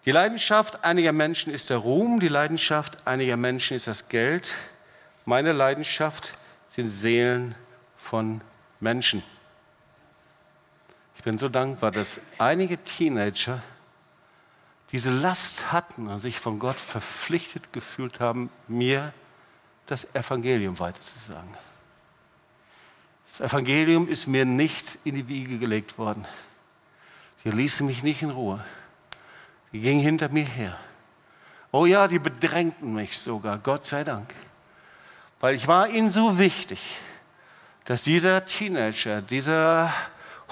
die 0.05 0.11
Leidenschaft 0.11 0.85
einiger 0.85 1.13
Menschen 1.13 1.53
ist 1.53 1.71
der 1.71 1.77
Ruhm, 1.77 2.19
die 2.19 2.29
Leidenschaft 2.29 3.07
einiger 3.07 3.37
Menschen 3.37 3.77
ist 3.77 3.87
das 3.87 4.09
Geld. 4.09 4.53
Meine 5.27 5.53
Leidenschaft 5.53 6.33
sind 6.73 6.89
Seelen 6.89 7.55
von 7.99 8.41
Menschen. 8.81 9.23
Ich 11.17 11.23
bin 11.23 11.37
so 11.37 11.51
dankbar, 11.51 11.93
dass 11.93 12.19
einige 12.39 12.83
Teenager 12.83 13.63
diese 14.91 15.11
Last 15.11 15.71
hatten 15.71 16.09
und 16.09 16.21
sich 16.21 16.39
von 16.39 16.59
Gott 16.59 16.81
verpflichtet 16.81 17.75
gefühlt 17.75 18.21
haben, 18.21 18.49
mir 18.69 19.13
das 19.85 20.07
Evangelium 20.15 20.79
weiterzusagen. 20.79 21.55
Das 23.29 23.41
Evangelium 23.41 24.09
ist 24.09 24.27
mir 24.27 24.47
nicht 24.47 24.99
in 25.05 25.15
die 25.15 25.29
Wiege 25.29 25.59
gelegt 25.59 25.99
worden. 25.99 26.27
Sie 27.45 27.51
ließen 27.51 27.87
mich 27.87 28.03
nicht 28.03 28.23
in 28.23 28.31
Ruhe. 28.31 28.65
Sie 29.73 29.81
gingen 29.81 30.01
hinter 30.01 30.31
mir 30.31 30.47
her. 30.47 30.79
Oh 31.71 31.85
ja, 31.85 32.09
sie 32.09 32.19
bedrängten 32.19 32.95
mich 32.95 33.19
sogar, 33.19 33.59
Gott 33.59 33.85
sei 33.85 34.05
Dank. 34.05 34.35
Weil 35.43 35.57
ich 35.57 35.67
war 35.67 35.89
ihnen 35.89 36.09
so 36.09 36.39
wichtig, 36.39 37.01
dass 37.85 38.05
dieser 38.05 38.47
Teenager, 38.47 39.21
dieser 39.21 39.93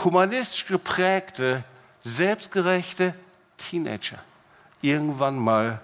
humanistisch 0.02 0.66
geprägte, 0.66 1.62
selbstgerechte 2.00 3.14
Teenager 3.56 4.18
irgendwann 4.82 5.38
mal 5.38 5.80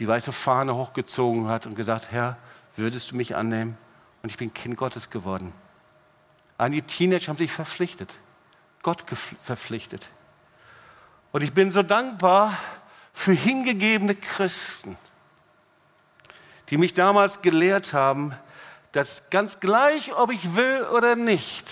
die 0.00 0.08
weiße 0.08 0.32
Fahne 0.32 0.74
hochgezogen 0.74 1.46
hat 1.46 1.66
und 1.66 1.76
gesagt, 1.76 2.10
Herr, 2.10 2.36
würdest 2.74 3.12
du 3.12 3.16
mich 3.16 3.36
annehmen? 3.36 3.78
Und 4.24 4.30
ich 4.30 4.38
bin 4.38 4.52
Kind 4.52 4.76
Gottes 4.76 5.08
geworden. 5.08 5.52
Einige 6.58 6.84
Teenager 6.84 7.28
haben 7.28 7.38
sich 7.38 7.52
verpflichtet, 7.52 8.12
Gott 8.82 9.04
verpflichtet. 9.40 10.08
Und 11.30 11.44
ich 11.44 11.52
bin 11.52 11.70
so 11.70 11.84
dankbar 11.84 12.58
für 13.12 13.32
hingegebene 13.32 14.16
Christen, 14.16 14.98
die 16.70 16.76
mich 16.76 16.94
damals 16.94 17.42
gelehrt 17.42 17.92
haben, 17.92 18.34
dass 18.92 19.28
ganz 19.30 19.60
gleich, 19.60 20.14
ob 20.14 20.32
ich 20.32 20.56
will 20.56 20.82
oder 20.92 21.16
nicht, 21.16 21.66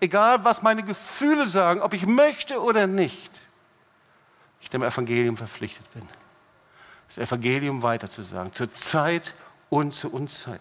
egal 0.00 0.44
was 0.44 0.62
meine 0.62 0.82
Gefühle 0.82 1.46
sagen, 1.46 1.80
ob 1.80 1.92
ich 1.94 2.06
möchte 2.06 2.62
oder 2.62 2.86
nicht, 2.86 3.40
ich 4.60 4.70
dem 4.70 4.82
Evangelium 4.82 5.36
verpflichtet 5.36 5.92
bin. 5.92 6.08
Das 7.08 7.18
Evangelium 7.18 7.82
weiterzusagen, 7.82 8.52
zur 8.52 8.72
Zeit 8.74 9.34
und 9.70 9.94
zur 9.94 10.12
Unzeit. 10.12 10.60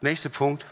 Nächster 0.00 0.30
Punkt. 0.30 0.64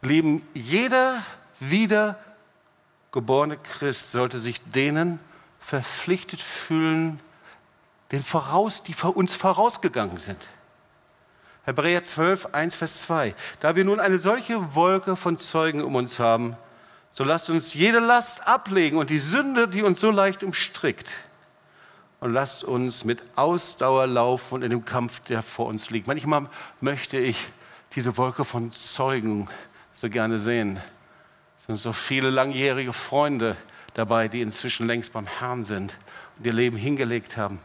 Lieben, 0.00 0.46
jeder 0.54 1.22
wiedergeborene 1.60 3.56
Christ 3.58 4.12
sollte 4.12 4.40
sich 4.40 4.60
denen 4.72 5.20
verpflichtet 5.60 6.40
fühlen, 6.40 7.20
den 8.12 8.22
voraus, 8.22 8.82
die 8.82 8.94
uns 9.14 9.34
vorausgegangen 9.34 10.18
sind. 10.18 10.38
Hebräer 11.64 12.04
12, 12.04 12.48
1, 12.52 12.74
Vers 12.74 13.02
2. 13.02 13.34
Da 13.60 13.74
wir 13.74 13.84
nun 13.84 14.00
eine 14.00 14.18
solche 14.18 14.74
Wolke 14.74 15.16
von 15.16 15.38
Zeugen 15.38 15.82
um 15.82 15.94
uns 15.94 16.18
haben, 16.18 16.56
so 17.12 17.24
lasst 17.24 17.50
uns 17.50 17.74
jede 17.74 18.00
Last 18.00 18.46
ablegen 18.46 18.98
und 18.98 19.10
die 19.10 19.18
Sünde, 19.18 19.68
die 19.68 19.82
uns 19.82 20.00
so 20.00 20.10
leicht 20.10 20.42
umstrickt. 20.42 21.10
Und 22.20 22.32
lasst 22.32 22.64
uns 22.64 23.04
mit 23.04 23.22
Ausdauer 23.36 24.06
laufen 24.06 24.56
und 24.56 24.62
in 24.62 24.70
dem 24.70 24.84
Kampf, 24.84 25.20
der 25.20 25.42
vor 25.42 25.66
uns 25.66 25.90
liegt. 25.90 26.06
Manchmal 26.06 26.48
möchte 26.80 27.18
ich 27.18 27.48
diese 27.94 28.16
Wolke 28.16 28.44
von 28.44 28.72
Zeugen 28.72 29.48
so 29.94 30.08
gerne 30.08 30.38
sehen. 30.38 30.80
Es 31.58 31.66
sind 31.66 31.78
so 31.78 31.92
viele 31.92 32.30
langjährige 32.30 32.92
Freunde 32.92 33.56
dabei, 33.94 34.28
die 34.28 34.40
inzwischen 34.40 34.86
längst 34.86 35.12
beim 35.12 35.26
Herrn 35.26 35.64
sind 35.64 35.96
und 36.38 36.46
ihr 36.46 36.52
Leben 36.52 36.76
hingelegt 36.76 37.36
haben. 37.36 37.60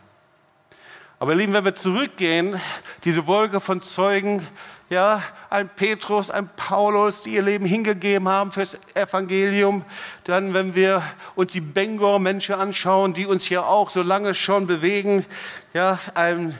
Aber 1.19 1.31
ihr 1.31 1.37
Lieben, 1.39 1.53
wenn 1.53 1.65
wir 1.65 1.73
zurückgehen, 1.73 2.61
diese 3.03 3.25
Wolke 3.25 3.59
von 3.59 3.81
Zeugen, 3.81 4.45
ja, 4.91 5.23
ein 5.49 5.67
Petrus, 5.67 6.29
ein 6.29 6.47
Paulus, 6.55 7.23
die 7.23 7.31
ihr 7.31 7.41
Leben 7.41 7.65
hingegeben 7.65 8.29
haben 8.29 8.51
fürs 8.51 8.77
Evangelium. 8.93 9.83
Dann, 10.25 10.53
wenn 10.53 10.75
wir 10.75 11.01
uns 11.33 11.53
die 11.53 11.59
Bengor-Menschen 11.59 12.53
anschauen, 12.53 13.15
die 13.15 13.25
uns 13.25 13.45
hier 13.45 13.65
auch 13.65 13.89
so 13.89 14.03
lange 14.03 14.35
schon 14.35 14.67
bewegen, 14.67 15.25
ja, 15.73 15.97
ein 16.13 16.55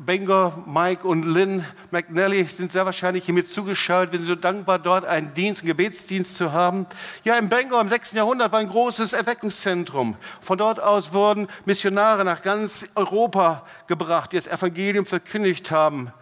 Bangor, 0.00 0.62
Mike 0.66 1.06
und 1.06 1.24
Lynn 1.24 1.64
McNally 1.90 2.44
sind 2.44 2.70
sehr 2.70 2.86
wahrscheinlich 2.86 3.24
hier 3.24 3.34
mit 3.34 3.48
zugeschaltet. 3.48 4.12
Wir 4.12 4.18
sind 4.20 4.28
so 4.28 4.34
dankbar, 4.36 4.78
dort 4.78 5.04
einen 5.04 5.34
Dienst, 5.34 5.62
einen 5.62 5.68
Gebetsdienst 5.68 6.36
zu 6.36 6.52
haben. 6.52 6.86
Ja, 7.24 7.36
in 7.36 7.48
Bangor 7.48 7.80
im 7.80 7.88
6. 7.88 8.12
Jahrhundert 8.12 8.52
war 8.52 8.60
ein 8.60 8.68
großes 8.68 9.12
Erweckungszentrum. 9.12 10.16
Von 10.40 10.58
dort 10.58 10.78
aus 10.78 11.12
wurden 11.12 11.48
Missionare 11.64 12.24
nach 12.24 12.42
ganz 12.42 12.86
Europa 12.94 13.66
gebracht, 13.88 14.32
die 14.32 14.36
das 14.36 14.46
Evangelium 14.46 15.04
verkündigt 15.04 15.72
haben. 15.72 16.12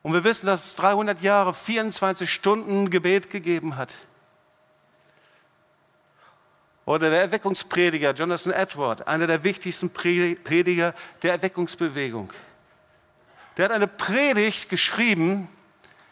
Und 0.00 0.14
wir 0.14 0.24
wissen, 0.24 0.46
dass 0.46 0.68
es 0.68 0.74
300 0.76 1.20
Jahre 1.20 1.52
24 1.52 2.32
Stunden 2.32 2.88
Gebet 2.88 3.28
gegeben 3.28 3.76
hat. 3.76 3.94
Oder 6.86 7.10
der 7.10 7.20
Erweckungsprediger 7.20 8.12
Jonathan 8.12 8.52
Edward, 8.52 9.06
einer 9.06 9.26
der 9.26 9.44
wichtigsten 9.44 9.90
Prediger 9.90 10.94
der 11.22 11.32
Erweckungsbewegung. 11.32 12.32
Der 13.56 13.66
hat 13.66 13.72
eine 13.72 13.86
Predigt 13.86 14.68
geschrieben, 14.68 15.48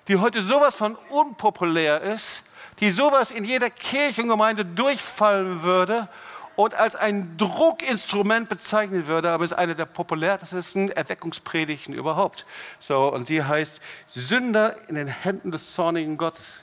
die 0.09 0.17
heute 0.17 0.43
sowas 0.43 0.75
von 0.75 0.97
unpopulär 1.09 2.01
ist, 2.01 2.43
die 2.81 2.91
sowas 2.91 3.31
in 3.31 3.45
jeder 3.45 3.71
Kirche 3.71 4.23
und 4.23 4.29
Gemeinde 4.29 4.65
durchfallen 4.65 5.63
würde 5.63 6.09
und 6.57 6.75
als 6.75 6.97
ein 6.97 7.37
Druckinstrument 7.39 8.49
bezeichnet 8.49 9.07
würde, 9.07 9.31
aber 9.31 9.45
es 9.45 9.53
ist 9.53 9.57
eine 9.57 9.75
der 9.75 9.87
populärsten 9.87 10.91
Erweckungspredigten 10.91 11.95
überhaupt. 11.95 12.45
So, 12.79 13.13
und 13.13 13.27
sie 13.27 13.43
heißt 13.43 13.81
Sünder 14.09 14.77
in 14.89 14.95
den 14.95 15.09
Händen 15.09 15.51
des 15.51 15.73
zornigen 15.73 16.17
Gottes. 16.17 16.57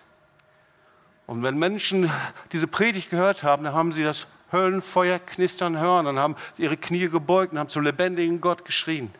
Und 1.25 1.43
wenn 1.43 1.57
Menschen 1.57 2.11
diese 2.51 2.67
Predigt 2.67 3.09
gehört 3.09 3.43
haben, 3.43 3.63
dann 3.63 3.73
haben 3.73 3.91
sie 3.91 4.03
das 4.03 4.27
Höllenfeuer 4.51 5.19
knistern 5.19 5.77
hören 5.79 6.07
und 6.07 6.19
haben 6.19 6.35
ihre 6.57 6.77
Knie 6.77 7.09
gebeugt 7.09 7.53
und 7.53 7.59
haben 7.59 7.69
zum 7.69 7.83
lebendigen 7.83 8.39
Gott 8.39 8.65
geschrien. 8.65 9.11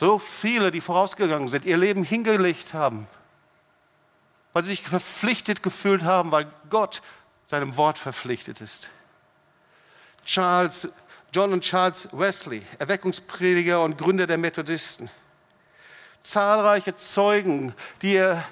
So 0.00 0.18
viele, 0.18 0.70
die 0.70 0.80
vorausgegangen 0.80 1.48
sind, 1.48 1.66
ihr 1.66 1.76
Leben 1.76 2.04
hingelegt 2.04 2.72
haben, 2.72 3.06
weil 4.54 4.62
sie 4.62 4.70
sich 4.70 4.80
verpflichtet 4.80 5.62
gefühlt 5.62 6.04
haben, 6.04 6.32
weil 6.32 6.50
Gott 6.70 7.02
seinem 7.44 7.76
Wort 7.76 7.98
verpflichtet 7.98 8.62
ist. 8.62 8.88
Charles, 10.24 10.88
John 11.34 11.52
und 11.52 11.64
Charles 11.64 12.08
Wesley, 12.12 12.62
Erweckungsprediger 12.78 13.84
und 13.84 13.98
Gründer 13.98 14.26
der 14.26 14.38
Methodisten. 14.38 15.10
Zahlreiche 16.22 16.94
Zeugen, 16.94 17.74
die 18.00 18.14
ihr 18.14 18.42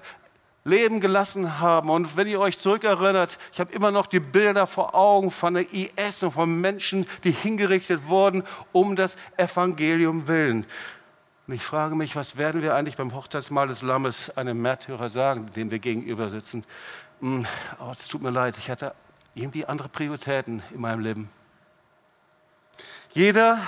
Leben 0.65 1.01
gelassen 1.01 1.61
haben. 1.61 1.89
Und 1.89 2.15
wenn 2.19 2.27
ihr 2.27 2.41
euch 2.41 2.59
zurückerinnert, 2.59 3.39
ich 3.55 3.61
habe 3.61 3.73
immer 3.73 3.91
noch 3.91 4.05
die 4.05 4.21
Bilder 4.21 4.67
vor 4.67 4.95
Augen 4.95 5.31
von 5.31 5.55
der 5.55 5.73
IS 5.73 6.23
und 6.23 6.33
von 6.33 6.61
Menschen, 6.61 7.07
die 7.25 7.31
hingerichtet 7.31 8.07
wurden 8.07 8.43
um 8.73 8.97
das 8.97 9.17
Evangelium 9.39 10.29
willen. 10.29 10.67
Und 11.49 11.55
ich 11.55 11.63
frage 11.63 11.95
mich, 11.95 12.15
was 12.15 12.37
werden 12.37 12.61
wir 12.61 12.75
eigentlich 12.75 12.99
beim 12.99 13.15
Hochzeitsmahl 13.15 13.69
des 13.69 13.81
Lammes 13.81 14.37
einem 14.37 14.61
Märtyrer 14.61 15.09
sagen, 15.09 15.51
dem 15.57 15.71
wir 15.71 15.79
gegenüber 15.79 16.29
sitzen? 16.29 16.63
Hm, 17.21 17.47
oh, 17.81 17.91
es 17.91 18.07
tut 18.07 18.21
mir 18.21 18.31
leid, 18.31 18.57
ich 18.59 18.69
hatte 18.71 18.95
irgendwie 19.35 19.65
andere 19.65 19.89
Prioritäten 19.89 20.63
in 20.75 20.81
meinem 20.83 21.01
Leben. 21.01 21.31
Jeder, 23.13 23.59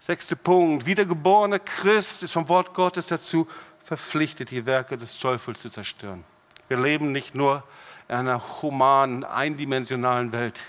sechste 0.00 0.34
Punkt, 0.34 0.84
wiedergeborene 0.84 1.60
Christ 1.60 2.24
ist 2.24 2.32
vom 2.32 2.48
Wort 2.48 2.74
Gottes 2.74 3.06
dazu 3.06 3.46
verpflichtet, 3.84 4.50
die 4.50 4.66
Werke 4.66 4.98
des 4.98 5.16
Teufels 5.20 5.60
zu 5.60 5.70
zerstören. 5.70 6.24
Wir 6.66 6.78
leben 6.78 7.12
nicht 7.12 7.36
nur 7.36 7.62
in 8.08 8.16
einer 8.16 8.60
humanen, 8.60 9.22
eindimensionalen 9.22 10.32
Welt, 10.32 10.60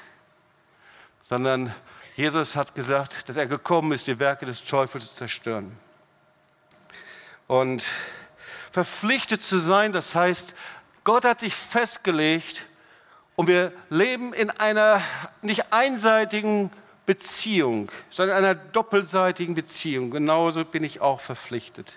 sondern 1.23 1.73
Jesus 2.15 2.55
hat 2.55 2.75
gesagt, 2.75 3.27
dass 3.27 3.35
er 3.35 3.47
gekommen 3.47 3.93
ist, 3.93 4.05
die 4.05 4.19
Werke 4.19 4.45
des 4.45 4.63
Teufels 4.63 5.09
zu 5.09 5.15
zerstören. 5.15 5.75
Und 7.47 7.83
verpflichtet 8.71 9.41
zu 9.41 9.57
sein, 9.57 9.91
das 9.91 10.15
heißt, 10.15 10.53
Gott 11.03 11.25
hat 11.25 11.41
sich 11.41 11.53
festgelegt 11.53 12.65
und 13.35 13.47
wir 13.47 13.71
leben 13.89 14.33
in 14.33 14.49
einer 14.49 15.01
nicht 15.41 15.71
einseitigen 15.73 16.71
Beziehung, 17.05 17.91
sondern 18.09 18.37
einer 18.37 18.55
doppelseitigen 18.55 19.55
Beziehung. 19.55 20.11
Genauso 20.11 20.63
bin 20.63 20.83
ich 20.83 21.01
auch 21.01 21.19
verpflichtet. 21.19 21.93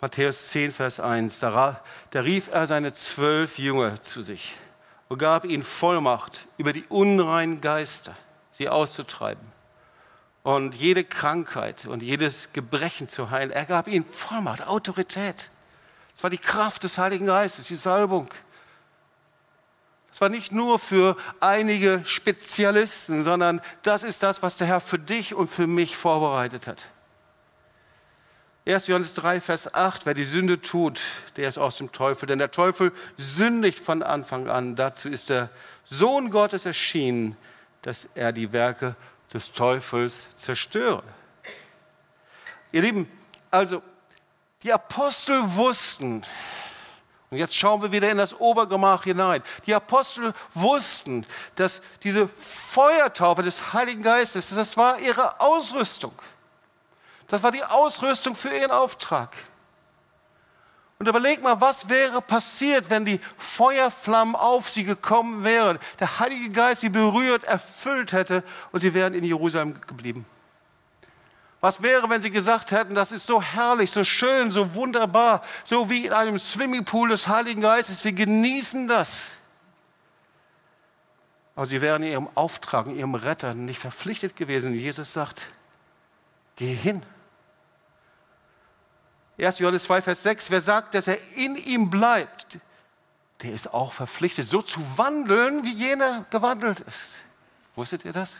Matthäus 0.00 0.48
10, 0.48 0.72
Vers 0.72 0.98
1, 0.98 1.38
da, 1.38 1.80
da 2.10 2.20
rief 2.20 2.48
er 2.48 2.66
seine 2.66 2.92
zwölf 2.92 3.58
Jünger 3.58 4.02
zu 4.02 4.20
sich 4.20 4.56
und 5.08 5.18
gab 5.18 5.44
ihnen 5.44 5.62
Vollmacht, 5.62 6.46
über 6.58 6.72
die 6.72 6.84
unreinen 6.88 7.60
Geister 7.60 8.16
sie 8.50 8.68
auszutreiben 8.68 9.61
und 10.42 10.74
jede 10.74 11.04
Krankheit 11.04 11.86
und 11.86 12.02
jedes 12.02 12.48
Gebrechen 12.52 13.08
zu 13.08 13.30
heilen. 13.30 13.50
Er 13.50 13.64
gab 13.64 13.86
ihnen 13.88 14.04
Vollmacht, 14.04 14.66
Autorität. 14.66 15.50
Es 16.14 16.22
war 16.22 16.30
die 16.30 16.38
Kraft 16.38 16.82
des 16.82 16.98
Heiligen 16.98 17.26
Geistes, 17.26 17.68
die 17.68 17.76
Salbung. 17.76 18.28
Es 20.12 20.20
war 20.20 20.28
nicht 20.28 20.52
nur 20.52 20.78
für 20.78 21.16
einige 21.40 22.02
Spezialisten, 22.04 23.22
sondern 23.22 23.62
das 23.82 24.02
ist 24.02 24.22
das, 24.22 24.42
was 24.42 24.56
der 24.58 24.66
Herr 24.66 24.80
für 24.80 24.98
dich 24.98 25.34
und 25.34 25.48
für 25.48 25.66
mich 25.66 25.96
vorbereitet 25.96 26.66
hat. 26.66 26.86
1. 28.66 28.86
Johannes 28.88 29.14
3, 29.14 29.40
Vers 29.40 29.74
8, 29.74 30.06
wer 30.06 30.14
die 30.14 30.24
Sünde 30.24 30.60
tut, 30.60 31.00
der 31.36 31.48
ist 31.48 31.58
aus 31.58 31.78
dem 31.78 31.90
Teufel. 31.90 32.26
Denn 32.26 32.38
der 32.38 32.50
Teufel 32.50 32.92
sündigt 33.16 33.78
von 33.78 34.02
Anfang 34.02 34.48
an. 34.48 34.76
Dazu 34.76 35.08
ist 35.08 35.30
der 35.30 35.50
Sohn 35.84 36.30
Gottes 36.30 36.66
erschienen, 36.66 37.36
dass 37.80 38.06
er 38.14 38.32
die 38.32 38.52
Werke 38.52 38.94
des 39.32 39.52
Teufels 39.52 40.26
zerstöre. 40.36 41.02
Ihr 42.72 42.82
Lieben, 42.82 43.08
also 43.50 43.82
die 44.62 44.72
Apostel 44.72 45.42
wussten, 45.56 46.22
und 47.32 47.38
jetzt 47.38 47.56
schauen 47.56 47.80
wir 47.80 47.90
wieder 47.90 48.10
in 48.10 48.18
das 48.18 48.38
Obergemach 48.38 49.04
hinein. 49.04 49.42
Die 49.64 49.74
Apostel 49.74 50.34
wussten, 50.52 51.26
dass 51.54 51.80
diese 52.02 52.28
Feuertaufe 52.28 53.42
des 53.42 53.72
Heiligen 53.72 54.02
Geistes, 54.02 54.50
das 54.50 54.76
war 54.76 54.98
ihre 54.98 55.40
Ausrüstung. 55.40 56.12
Das 57.28 57.42
war 57.42 57.50
die 57.50 57.64
Ausrüstung 57.64 58.36
für 58.36 58.54
ihren 58.54 58.70
Auftrag. 58.70 59.34
Und 61.02 61.08
überleg 61.08 61.42
mal, 61.42 61.60
was 61.60 61.88
wäre 61.88 62.22
passiert, 62.22 62.88
wenn 62.88 63.04
die 63.04 63.18
Feuerflammen 63.36 64.36
auf 64.36 64.70
sie 64.70 64.84
gekommen 64.84 65.42
wären, 65.42 65.80
der 65.98 66.20
Heilige 66.20 66.50
Geist 66.50 66.82
sie 66.82 66.90
berührt, 66.90 67.42
erfüllt 67.42 68.12
hätte 68.12 68.44
und 68.70 68.78
sie 68.78 68.94
wären 68.94 69.12
in 69.12 69.24
Jerusalem 69.24 69.80
geblieben. 69.80 70.24
Was 71.60 71.82
wäre, 71.82 72.08
wenn 72.08 72.22
sie 72.22 72.30
gesagt 72.30 72.70
hätten, 72.70 72.94
das 72.94 73.10
ist 73.10 73.26
so 73.26 73.42
herrlich, 73.42 73.90
so 73.90 74.04
schön, 74.04 74.52
so 74.52 74.76
wunderbar, 74.76 75.42
so 75.64 75.90
wie 75.90 76.06
in 76.06 76.12
einem 76.12 76.38
Swimmingpool 76.38 77.08
des 77.08 77.26
Heiligen 77.26 77.62
Geistes, 77.62 78.04
wir 78.04 78.12
genießen 78.12 78.86
das. 78.86 79.32
Aber 81.56 81.66
sie 81.66 81.80
wären 81.80 82.04
ihrem 82.04 82.28
Auftrag, 82.36 82.86
ihrem 82.86 83.16
Retter 83.16 83.54
nicht 83.54 83.80
verpflichtet 83.80 84.36
gewesen. 84.36 84.72
Jesus 84.72 85.12
sagt, 85.12 85.50
geh 86.54 86.72
hin 86.72 87.02
1. 89.38 89.58
Johannes 89.58 89.84
2, 89.84 90.02
Vers 90.02 90.22
6, 90.22 90.50
wer 90.50 90.60
sagt, 90.60 90.94
dass 90.94 91.06
er 91.06 91.18
in 91.36 91.56
ihm 91.56 91.90
bleibt, 91.90 92.58
der 93.42 93.52
ist 93.52 93.72
auch 93.72 93.92
verpflichtet, 93.92 94.46
so 94.46 94.62
zu 94.62 94.80
wandeln, 94.96 95.64
wie 95.64 95.72
jener 95.72 96.24
gewandelt 96.30 96.80
ist. 96.80 97.18
Wusstet 97.74 98.04
ihr 98.04 98.12
das? 98.12 98.34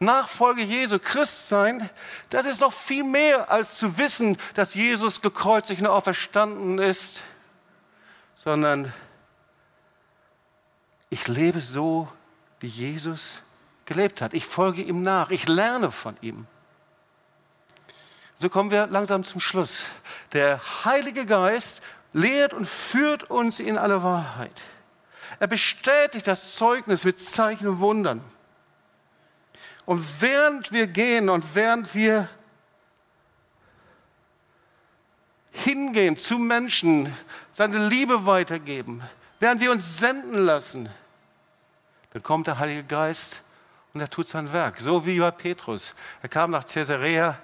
Nachfolge 0.00 0.62
Jesu, 0.62 0.98
Christ 0.98 1.48
sein, 1.48 1.90
das 2.30 2.46
ist 2.46 2.60
noch 2.60 2.72
viel 2.72 3.02
mehr 3.02 3.50
als 3.50 3.76
zu 3.76 3.98
wissen, 3.98 4.36
dass 4.54 4.74
Jesus 4.74 5.20
gekreuzigt 5.20 5.80
und 5.80 5.88
auferstanden 5.88 6.78
ist, 6.78 7.20
sondern 8.36 8.92
ich 11.10 11.26
lebe 11.26 11.60
so, 11.60 12.06
wie 12.60 12.68
Jesus 12.68 13.42
gelebt 13.86 14.22
hat. 14.22 14.34
Ich 14.34 14.46
folge 14.46 14.82
ihm 14.82 15.02
nach, 15.02 15.30
ich 15.30 15.48
lerne 15.48 15.90
von 15.90 16.16
ihm. 16.20 16.46
So 18.38 18.48
kommen 18.48 18.70
wir 18.70 18.86
langsam 18.86 19.24
zum 19.24 19.40
Schluss. 19.40 19.82
Der 20.32 20.60
Heilige 20.84 21.26
Geist 21.26 21.80
lehrt 22.12 22.54
und 22.54 22.68
führt 22.68 23.24
uns 23.24 23.58
in 23.58 23.76
alle 23.76 24.02
Wahrheit. 24.02 24.62
Er 25.40 25.48
bestätigt 25.48 26.26
das 26.26 26.54
Zeugnis 26.54 27.04
mit 27.04 27.18
Zeichen 27.20 27.66
und 27.66 27.80
Wundern. 27.80 28.20
Und 29.86 30.04
während 30.20 30.70
wir 30.70 30.86
gehen 30.86 31.28
und 31.28 31.54
während 31.54 31.94
wir 31.94 32.28
hingehen 35.50 36.16
zu 36.16 36.38
Menschen, 36.38 37.12
seine 37.52 37.88
Liebe 37.88 38.24
weitergeben, 38.24 39.02
während 39.40 39.60
wir 39.60 39.72
uns 39.72 39.98
senden 39.98 40.44
lassen, 40.44 40.88
dann 42.12 42.22
kommt 42.22 42.46
der 42.46 42.58
Heilige 42.58 42.84
Geist 42.84 43.42
und 43.94 44.00
er 44.00 44.08
tut 44.08 44.28
sein 44.28 44.52
Werk. 44.52 44.78
So 44.80 45.04
wie 45.04 45.18
bei 45.18 45.30
Petrus. 45.32 45.94
Er 46.22 46.28
kam 46.28 46.52
nach 46.52 46.64
Caesarea 46.64 47.36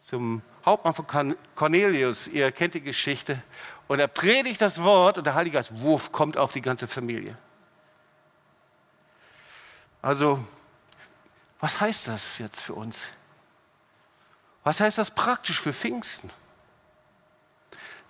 zum 0.00 0.42
Hauptmann 0.64 0.94
von 0.94 1.36
Cornelius, 1.54 2.26
ihr 2.26 2.52
kennt 2.52 2.74
die 2.74 2.80
Geschichte, 2.80 3.42
und 3.88 3.98
er 3.98 4.08
predigt 4.08 4.60
das 4.60 4.82
Wort 4.82 5.18
und 5.18 5.24
der 5.24 5.34
Heilige 5.34 5.54
Geist, 5.54 5.82
wuff, 5.82 6.12
kommt 6.12 6.36
auf 6.36 6.52
die 6.52 6.60
ganze 6.60 6.86
Familie. 6.86 7.36
Also, 10.00 10.38
was 11.58 11.80
heißt 11.80 12.06
das 12.06 12.38
jetzt 12.38 12.60
für 12.60 12.74
uns? 12.74 12.98
Was 14.62 14.80
heißt 14.80 14.98
das 14.98 15.10
praktisch 15.10 15.60
für 15.60 15.72
Pfingsten? 15.72 16.30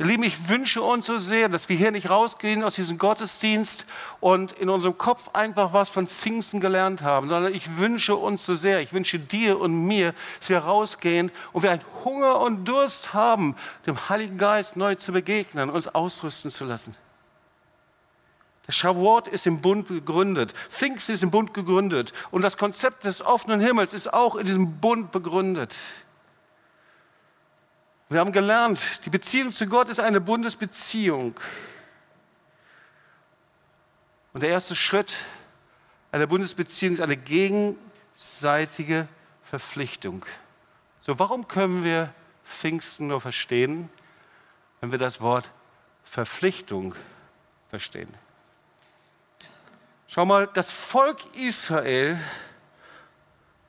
Ihr 0.01 0.07
Lieben, 0.07 0.23
ich 0.23 0.49
wünsche 0.49 0.81
uns 0.81 1.05
so 1.05 1.19
sehr, 1.19 1.51
dass 1.51 1.69
wir 1.69 1.77
hier 1.77 1.91
nicht 1.91 2.09
rausgehen 2.09 2.65
aus 2.65 2.77
diesem 2.77 2.97
Gottesdienst 2.97 3.85
und 4.21 4.53
in 4.53 4.71
unserem 4.71 4.97
Kopf 4.97 5.29
einfach 5.35 5.75
was 5.75 5.91
von 5.91 6.07
Pfingsten 6.07 6.59
gelernt 6.59 7.03
haben, 7.03 7.29
sondern 7.29 7.53
ich 7.53 7.77
wünsche 7.77 8.17
uns 8.17 8.47
so 8.47 8.55
sehr, 8.55 8.81
ich 8.81 8.95
wünsche 8.95 9.19
dir 9.19 9.61
und 9.61 9.87
mir, 9.87 10.15
dass 10.39 10.49
wir 10.49 10.61
rausgehen 10.61 11.31
und 11.53 11.65
wir 11.65 11.71
einen 11.71 11.85
Hunger 12.03 12.41
und 12.41 12.65
Durst 12.65 13.13
haben, 13.13 13.55
dem 13.85 14.09
Heiligen 14.09 14.39
Geist 14.39 14.75
neu 14.75 14.95
zu 14.95 15.13
begegnen, 15.13 15.69
uns 15.69 15.87
ausrüsten 15.87 16.51
zu 16.51 16.65
lassen. 16.65 16.97
Das 18.65 18.77
Shavuot 18.77 19.29
ist 19.29 19.47
im 19.47 19.61
Bund 19.61 19.89
gegründet. 19.89 20.55
Pfingsten 20.71 21.13
ist 21.15 21.23
im 21.23 21.31
Bund 21.31 21.53
gegründet. 21.53 22.15
Und 22.31 22.41
das 22.41 22.57
Konzept 22.57 23.05
des 23.05 23.21
offenen 23.21 23.61
Himmels 23.61 23.93
ist 23.93 24.15
auch 24.15 24.37
in 24.37 24.47
diesem 24.47 24.79
Bund 24.81 25.13
begründet. 25.13 25.77
Wir 28.11 28.19
haben 28.19 28.33
gelernt, 28.33 29.07
die 29.07 29.11
Beziehung 29.11 29.53
zu 29.53 29.69
Gott 29.69 29.89
ist 29.89 30.01
eine 30.01 30.21
Bundesbeziehung. 30.21 31.39
Und 34.33 34.43
der 34.43 34.51
erste 34.51 34.75
Schritt 34.75 35.15
einer 36.11 36.27
Bundesbeziehung 36.27 36.95
ist 36.95 37.01
eine 37.01 37.17
gegenseitige 37.17 39.07
Verpflichtung. 39.45 40.27
So, 41.03 41.21
warum 41.21 41.47
können 41.47 41.85
wir 41.85 42.13
Pfingsten 42.45 43.07
nur 43.07 43.21
verstehen, 43.21 43.89
wenn 44.81 44.91
wir 44.91 44.99
das 44.99 45.21
Wort 45.21 45.53
Verpflichtung 46.03 46.97
verstehen? 47.69 48.13
Schau 50.09 50.25
mal, 50.25 50.49
das 50.49 50.69
Volk 50.69 51.21
Israel 51.37 52.19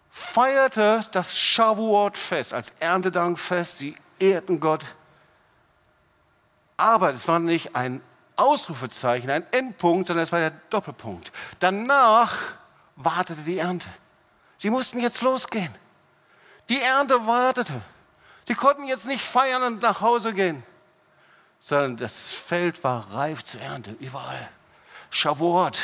feierte 0.10 1.06
das 1.12 1.38
Shavuot-Fest 1.38 2.54
als 2.54 2.72
Erntedankfest. 2.80 3.78
Sie 3.78 3.96
ehrten 4.22 4.60
Gott. 4.60 4.86
Aber 6.78 7.12
es 7.14 7.28
war 7.28 7.40
nicht 7.40 7.76
ein 7.76 8.02
Ausrufezeichen, 8.36 9.30
ein 9.30 9.46
Endpunkt, 9.52 10.08
sondern 10.08 10.24
es 10.24 10.32
war 10.32 10.40
der 10.40 10.54
Doppelpunkt. 10.70 11.32
Danach 11.60 12.36
wartete 12.96 13.42
die 13.42 13.60
Ernte. 13.60 13.90
Sie 14.58 14.70
mussten 14.70 15.00
jetzt 15.00 15.22
losgehen. 15.22 15.74
Die 16.70 16.82
Ernte 16.82 17.26
wartete. 17.26 17.82
Sie 18.48 18.56
konnten 18.56 18.86
jetzt 18.86 19.06
nicht 19.06 19.24
feiern 19.24 19.64
und 19.64 19.82
nach 19.82 20.02
Hause 20.02 20.34
gehen, 20.34 20.64
sondern 21.60 21.98
das 21.98 22.32
Feld 22.32 22.84
war 22.84 23.12
reif 23.14 23.44
zur 23.44 23.62
Ernte, 23.62 23.96
überall. 24.00 24.50
Shavuot, 25.10 25.80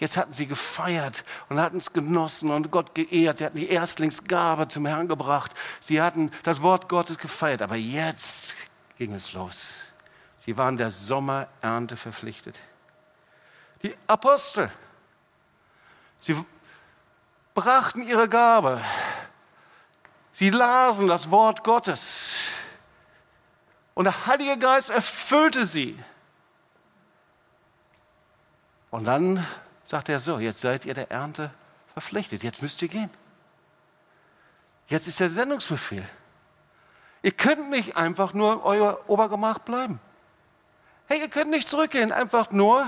Jetzt 0.00 0.16
hatten 0.16 0.32
sie 0.32 0.46
gefeiert 0.46 1.24
und 1.50 1.60
hatten 1.60 1.76
es 1.76 1.92
genossen 1.92 2.50
und 2.50 2.70
Gott 2.70 2.94
geehrt. 2.94 3.38
Sie 3.38 3.44
hatten 3.44 3.58
die 3.58 3.68
Erstlingsgabe 3.68 4.66
zum 4.66 4.86
Herrn 4.86 5.08
gebracht. 5.08 5.52
Sie 5.78 6.00
hatten 6.00 6.32
das 6.42 6.62
Wort 6.62 6.88
Gottes 6.88 7.18
gefeiert. 7.18 7.60
Aber 7.60 7.76
jetzt 7.76 8.54
ging 8.96 9.12
es 9.12 9.34
los. 9.34 9.74
Sie 10.38 10.56
waren 10.56 10.78
der 10.78 10.90
Sommerernte 10.90 11.96
verpflichtet. 11.96 12.58
Die 13.82 13.94
Apostel, 14.06 14.70
sie 16.22 16.34
brachten 17.52 18.02
ihre 18.02 18.26
Gabe. 18.26 18.80
Sie 20.32 20.48
lasen 20.48 21.08
das 21.08 21.30
Wort 21.30 21.62
Gottes. 21.62 22.32
Und 23.92 24.04
der 24.04 24.26
Heilige 24.26 24.56
Geist 24.56 24.88
erfüllte 24.88 25.66
sie. 25.66 25.98
Und 28.90 29.04
dann 29.04 29.46
sagt 29.90 30.08
er 30.08 30.20
so, 30.20 30.38
jetzt 30.38 30.60
seid 30.60 30.84
ihr 30.84 30.94
der 30.94 31.10
Ernte 31.10 31.50
verpflichtet, 31.92 32.44
jetzt 32.44 32.62
müsst 32.62 32.80
ihr 32.80 32.86
gehen. 32.86 33.10
Jetzt 34.86 35.08
ist 35.08 35.18
der 35.18 35.28
Sendungsbefehl. 35.28 36.08
Ihr 37.22 37.32
könnt 37.32 37.70
nicht 37.70 37.96
einfach 37.96 38.32
nur 38.32 38.64
euer 38.64 39.00
Obergemach 39.08 39.58
bleiben. 39.58 39.98
Hey, 41.06 41.18
ihr 41.18 41.28
könnt 41.28 41.50
nicht 41.50 41.68
zurückgehen, 41.68 42.12
einfach 42.12 42.52
nur 42.52 42.86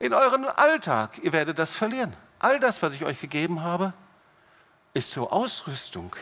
in 0.00 0.12
euren 0.12 0.44
Alltag. 0.46 1.18
Ihr 1.22 1.32
werdet 1.32 1.60
das 1.60 1.70
verlieren. 1.70 2.16
All 2.40 2.58
das, 2.58 2.82
was 2.82 2.92
ich 2.92 3.04
euch 3.04 3.20
gegeben 3.20 3.62
habe, 3.62 3.92
ist 4.92 5.12
zur 5.12 5.32
Ausrüstung. 5.32 6.16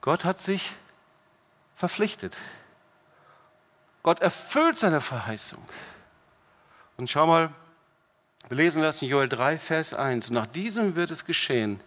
Gott 0.00 0.24
hat 0.24 0.40
sich 0.40 0.74
verpflichtet. 1.76 2.34
Gott 4.02 4.20
erfüllt 4.20 4.78
seine 4.78 5.00
Verheißung. 5.00 5.62
Und 6.96 7.08
schau 7.10 7.26
mal, 7.26 7.50
wir 8.48 8.56
lesen 8.56 8.82
das 8.82 9.00
in 9.00 9.08
Joel 9.08 9.28
3, 9.28 9.58
Vers 9.58 9.94
1. 9.94 10.28
Und 10.28 10.34
nach 10.34 10.46
diesem 10.46 10.96
wird 10.96 11.10
es 11.10 11.24
geschehen, 11.24 11.80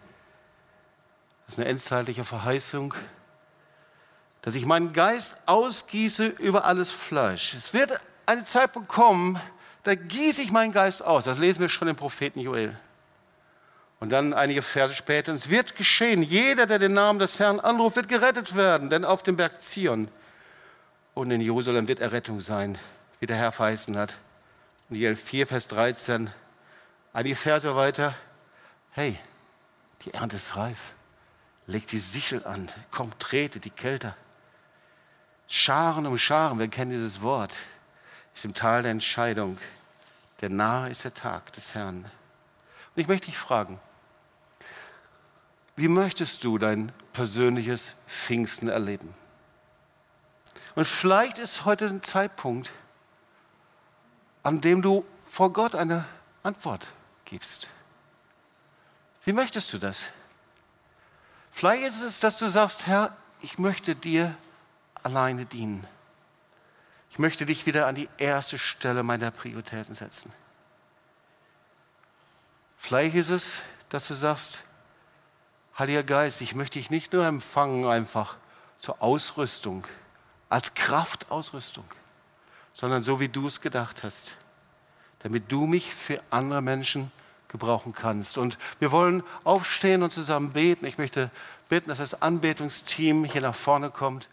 das 1.46 1.54
ist 1.54 1.58
eine 1.60 1.68
endzeitliche 1.68 2.24
Verheißung, 2.24 2.94
dass 4.42 4.54
ich 4.54 4.64
meinen 4.64 4.92
Geist 4.92 5.36
ausgieße 5.46 6.26
über 6.26 6.64
alles 6.64 6.90
Fleisch. 6.90 7.54
Es 7.54 7.72
wird 7.74 7.98
eine 8.26 8.44
Zeit 8.44 8.72
bekommen, 8.72 9.40
da 9.82 9.94
gieße 9.94 10.42
ich 10.42 10.50
meinen 10.50 10.72
Geist 10.72 11.02
aus. 11.02 11.24
Das 11.24 11.38
lesen 11.38 11.60
wir 11.60 11.68
schon 11.68 11.88
im 11.88 11.96
Propheten 11.96 12.40
Joel. 12.40 12.76
Und 14.00 14.10
dann 14.10 14.34
einige 14.34 14.62
Verse 14.62 14.94
später, 14.94 15.32
es 15.32 15.48
wird 15.48 15.76
geschehen, 15.76 16.22
jeder, 16.22 16.66
der 16.66 16.78
den 16.78 16.94
Namen 16.94 17.18
des 17.18 17.38
Herrn 17.38 17.60
anruft, 17.60 17.96
wird 17.96 18.08
gerettet 18.08 18.54
werden, 18.54 18.90
denn 18.90 19.04
auf 19.04 19.22
dem 19.22 19.36
Berg 19.36 19.62
Zion 19.62 20.08
und 21.16 21.30
in 21.30 21.40
Jerusalem 21.40 21.88
wird 21.88 22.00
Errettung 22.00 22.42
sein, 22.42 22.76
wie 23.20 23.26
der 23.26 23.38
Herr 23.38 23.50
verheißen 23.50 23.96
hat. 23.96 24.18
Und 24.90 24.96
Joel 24.96 25.16
4, 25.16 25.46
Vers 25.46 25.66
13, 25.66 26.30
einige 27.14 27.34
Verse 27.34 27.74
weiter, 27.74 28.14
hey, 28.90 29.18
die 30.04 30.12
Ernte 30.12 30.36
ist 30.36 30.56
reif, 30.56 30.92
legt 31.66 31.90
die 31.90 31.98
Sichel 31.98 32.44
an, 32.44 32.68
kommt, 32.90 33.18
trete 33.18 33.60
die 33.60 33.70
Kälte. 33.70 34.14
Scharen 35.48 36.06
um 36.06 36.18
Scharen, 36.18 36.58
wir 36.58 36.68
kennen 36.68 36.90
dieses 36.90 37.22
Wort, 37.22 37.56
ist 38.34 38.44
im 38.44 38.52
Tal 38.52 38.82
der 38.82 38.90
Entscheidung. 38.90 39.56
Der 40.42 40.50
nahe 40.50 40.90
ist 40.90 41.04
der 41.04 41.14
Tag 41.14 41.50
des 41.54 41.74
Herrn. 41.74 42.04
Und 42.94 43.00
ich 43.00 43.08
möchte 43.08 43.28
dich 43.28 43.38
fragen, 43.38 43.80
wie 45.76 45.88
möchtest 45.88 46.44
du 46.44 46.58
dein 46.58 46.92
persönliches 47.14 47.94
Pfingsten 48.06 48.68
erleben? 48.68 49.14
Und 50.76 50.84
vielleicht 50.84 51.38
ist 51.38 51.64
heute 51.64 51.86
ein 51.86 52.02
Zeitpunkt, 52.02 52.70
an 54.42 54.60
dem 54.60 54.82
du 54.82 55.04
vor 55.28 55.52
Gott 55.52 55.74
eine 55.74 56.04
Antwort 56.42 56.92
gibst. 57.24 57.68
Wie 59.24 59.32
möchtest 59.32 59.72
du 59.72 59.78
das? 59.78 60.02
Vielleicht 61.50 61.84
ist 61.84 62.02
es, 62.02 62.20
dass 62.20 62.38
du 62.38 62.48
sagst, 62.48 62.86
Herr, 62.86 63.16
ich 63.40 63.58
möchte 63.58 63.96
dir 63.96 64.36
alleine 65.02 65.46
dienen. 65.46 65.86
Ich 67.10 67.18
möchte 67.18 67.46
dich 67.46 67.64
wieder 67.64 67.86
an 67.86 67.94
die 67.94 68.10
erste 68.18 68.58
Stelle 68.58 69.02
meiner 69.02 69.30
Prioritäten 69.30 69.94
setzen. 69.94 70.30
Vielleicht 72.78 73.16
ist 73.16 73.30
es, 73.30 73.54
dass 73.88 74.06
du 74.06 74.14
sagst, 74.14 74.62
Heiliger 75.78 76.02
Geist, 76.02 76.40
ich 76.42 76.54
möchte 76.54 76.78
dich 76.78 76.90
nicht 76.90 77.12
nur 77.12 77.26
empfangen 77.26 77.86
einfach 77.86 78.36
zur 78.78 79.02
Ausrüstung, 79.02 79.86
als 80.48 80.74
Kraftausrüstung, 80.74 81.84
sondern 82.74 83.02
so 83.02 83.20
wie 83.20 83.28
du 83.28 83.46
es 83.46 83.60
gedacht 83.60 84.04
hast, 84.04 84.36
damit 85.20 85.50
du 85.50 85.66
mich 85.66 85.92
für 85.92 86.22
andere 86.30 86.62
Menschen 86.62 87.10
gebrauchen 87.48 87.92
kannst. 87.92 88.38
Und 88.38 88.58
wir 88.78 88.92
wollen 88.92 89.22
aufstehen 89.44 90.02
und 90.02 90.12
zusammen 90.12 90.52
beten. 90.52 90.84
Ich 90.84 90.98
möchte 90.98 91.30
bitten, 91.68 91.88
dass 91.88 91.98
das 91.98 92.20
Anbetungsteam 92.20 93.24
hier 93.24 93.40
nach 93.42 93.54
vorne 93.54 93.90
kommt. 93.90 94.28